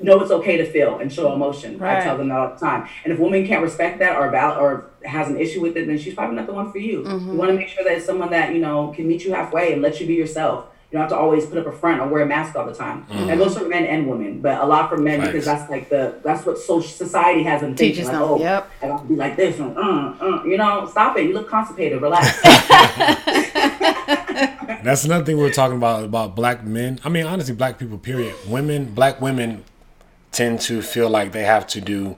[0.00, 1.82] know it's okay to feel and show emotion.
[1.82, 2.88] I tell them that all the time.
[3.04, 5.86] And if a woman can't respect that or val- or has an issue with it,
[5.86, 7.06] then she's probably not the one for you.
[7.08, 9.72] You want to make sure that it's someone that you know can meet you halfway
[9.72, 10.66] and let you be yourself.
[10.90, 12.74] You don't have to always put up a front or wear a mask all the
[12.74, 13.04] time.
[13.26, 16.20] That goes for men and women, but a lot for men because that's like the
[16.22, 17.96] that's what social society has them thinking.
[17.96, 18.70] Teaches Like, them, oh, yep.
[18.80, 19.58] I got to be like this.
[19.58, 21.24] And, uh, uh, you know, stop it.
[21.24, 22.00] You look constipated.
[22.00, 22.38] Relax.
[24.82, 27.00] That's another thing we were talking about about black men.
[27.04, 27.98] I mean, honestly, black people.
[27.98, 28.34] Period.
[28.46, 29.64] Women, black women,
[30.32, 32.16] tend to feel like they have to do.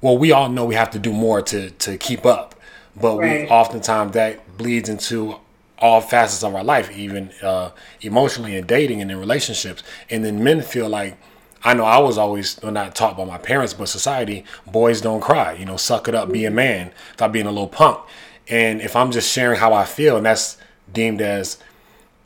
[0.00, 2.54] Well, we all know we have to do more to to keep up,
[3.00, 5.36] but we oftentimes that bleeds into
[5.78, 9.82] all facets of our life, even uh, emotionally and dating and in relationships.
[10.10, 11.16] And then men feel like.
[11.64, 15.20] I know I was always well, not taught by my parents, but society, boys don't
[15.20, 15.52] cry.
[15.52, 16.90] You know, suck it up, be a man.
[17.12, 18.00] Stop being a little punk.
[18.48, 20.58] And if I'm just sharing how I feel, and that's
[20.92, 21.58] deemed as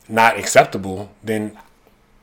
[0.09, 1.57] not acceptable, then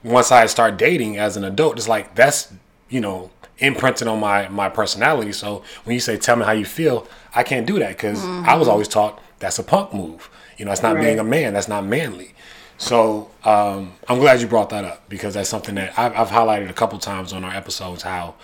[0.03, 2.53] once I start dating as an adult, it's like that's
[2.88, 5.32] you know imprinted on my my personality.
[5.32, 8.55] So when you say tell me how you feel, I can't do that because I
[8.55, 10.30] was always taught that's a punk move.
[10.57, 11.55] You know, it's not being a man.
[11.55, 12.34] That's not manly.
[12.76, 16.70] So um, I'm glad you brought that up because that's something that I've, I've highlighted
[16.70, 18.34] a couple times on our episodes how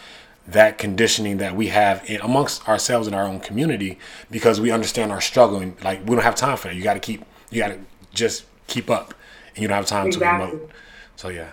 [0.46, 3.98] that conditioning that we have in, amongst ourselves in our own community
[4.30, 6.74] because we understand our struggle and like we don't have time for that.
[6.74, 7.78] You got to keep you got to
[8.12, 9.14] just keep up
[9.54, 10.46] and you don't have time Exactly.
[10.46, 10.70] to promote.
[11.16, 11.50] So yeah,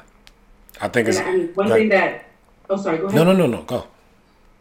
[0.79, 1.81] I think it's and, and one go ahead.
[1.81, 2.25] thing that,
[2.69, 3.15] oh, sorry, go ahead.
[3.15, 3.87] no no no no go.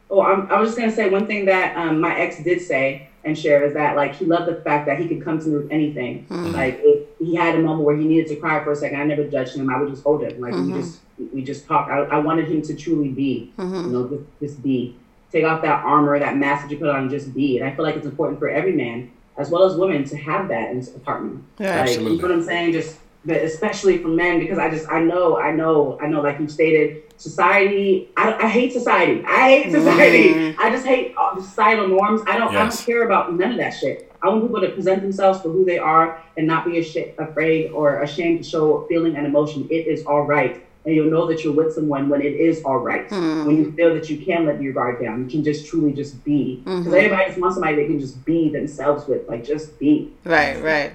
[0.08, 3.08] Oh, I'm, I was just gonna say one thing that um, my ex did say
[3.24, 5.56] and share is that like he loved the fact that he could come to me
[5.56, 6.26] with anything.
[6.26, 6.52] Mm-hmm.
[6.52, 9.04] Like if he had a moment where he needed to cry for a second, I
[9.04, 9.68] never judged him.
[9.68, 10.40] I would just hold him.
[10.40, 10.80] Like we mm-hmm.
[10.80, 11.00] just
[11.32, 11.90] we just talked.
[11.90, 13.74] I, I wanted him to truly be, mm-hmm.
[13.74, 14.96] you know, just, just be.
[15.32, 17.58] Take off that armor, that mask that you put on, and just be.
[17.58, 20.48] And I feel like it's important for every man as well as women to have
[20.48, 21.40] that in a partner.
[21.58, 21.68] Yeah.
[21.68, 22.16] Like, You Absolutely.
[22.18, 22.72] know what I'm saying?
[22.72, 26.38] Just but especially for men because I just I know I know I know like
[26.38, 30.54] you stated society I, I hate society I hate society Mm.
[30.58, 34.12] I just hate societal norms I don't I don't care about none of that shit
[34.22, 37.70] I want people to present themselves for who they are and not be ashamed, afraid
[37.72, 41.42] or ashamed to show feeling and emotion it is all right and you'll know that
[41.44, 43.44] you're with someone when it is all right hmm.
[43.46, 46.22] when you feel that you can let your guard down you can just truly just
[46.24, 46.78] be hmm.
[46.78, 50.62] because everybody just wants somebody they can just be themselves with like just be Right,
[50.62, 50.94] right.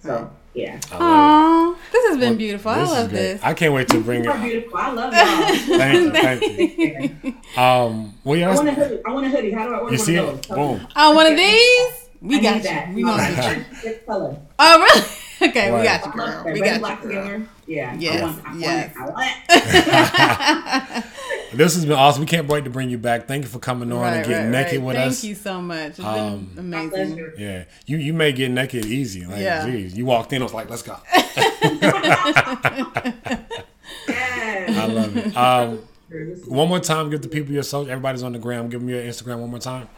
[0.00, 2.38] so yeah Aww, this has been it.
[2.38, 2.70] beautiful.
[2.70, 3.40] I love this.
[3.42, 4.42] I can't wait to bring You it.
[4.42, 4.76] beautiful.
[4.78, 5.12] I love
[5.68, 5.78] y'all.
[5.78, 7.34] Thank you, thank you.
[7.60, 9.00] Um, well, yeah, I want a hoodie.
[9.06, 9.50] I want a hoodie.
[9.50, 10.36] How do I order you see one of it?
[10.36, 10.46] those?
[10.46, 10.78] Tell me.
[10.78, 10.88] Boom.
[10.96, 12.08] Oh, one of these?
[12.20, 12.62] We I got need you.
[12.70, 12.92] that.
[12.94, 13.90] We gonna I get you.
[13.90, 14.36] want color.
[14.58, 15.06] Oh, really?
[15.42, 16.44] Okay, we got you, girl.
[16.44, 17.22] We got and black you, girl.
[17.24, 17.46] together.
[17.66, 17.94] Yeah.
[17.98, 18.94] Yes, I want, I yes.
[18.96, 19.34] Want it.
[19.48, 21.04] I.
[21.52, 22.22] This has been awesome.
[22.22, 23.28] We can't wait to bring you back.
[23.28, 24.86] Thank you for coming on Right, and getting right, naked right.
[24.86, 25.20] with Thank us.
[25.20, 25.90] Thank you so much.
[25.90, 27.32] It's Um, been amazing.
[27.36, 29.26] Yeah, you you may get naked easy.
[29.26, 29.66] Like, Yeah.
[29.66, 30.96] geez, you walked in, I was like, let's go.
[31.14, 31.28] Yes.
[34.08, 35.36] I love it.
[35.36, 35.80] Um,
[36.46, 37.90] one more time, give the people your social.
[37.90, 38.68] Everybody's on the gram.
[38.68, 39.88] Give them your Instagram one more time.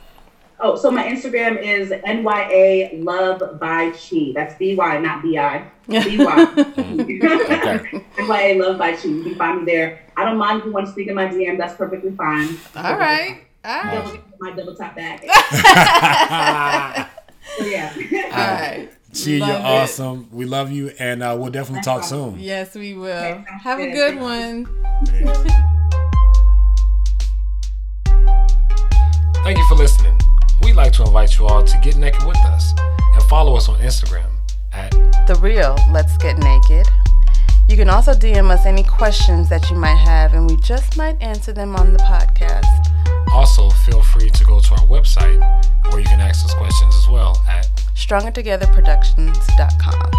[0.67, 4.33] Oh, so my Instagram is NYA Love by Chi.
[4.35, 5.59] That's B Y, not B I.
[5.87, 6.47] B Y.
[8.17, 9.09] NYA Love by Chi.
[9.09, 10.01] You can find me there.
[10.17, 11.59] I don't mind if you want to speak in my DM.
[11.59, 12.57] That's perfectly fine.
[12.77, 13.45] All right.
[13.63, 14.05] All right.
[14.07, 15.21] Double, my double top back.
[17.59, 17.93] so yeah.
[18.33, 18.89] All right.
[19.13, 19.61] Chi, you're it.
[19.61, 20.31] awesome.
[20.33, 22.41] We love you, and uh, we'll definitely talk soon.
[22.41, 23.11] Yes, we will.
[23.11, 24.15] Okay, Have a good.
[24.15, 24.67] good one.
[29.45, 30.14] Thank you for listening.
[30.63, 32.73] We'd like to invite you all to get naked with us
[33.15, 34.31] and follow us on Instagram
[34.73, 34.91] at
[35.27, 36.87] The real Let's Get Naked.
[37.69, 41.21] You can also DM us any questions that you might have, and we just might
[41.23, 42.91] answer them on the podcast.
[43.33, 45.41] Also, feel free to go to our website
[45.91, 50.11] where you can ask us questions as well at StrongerTogetherProductions.com.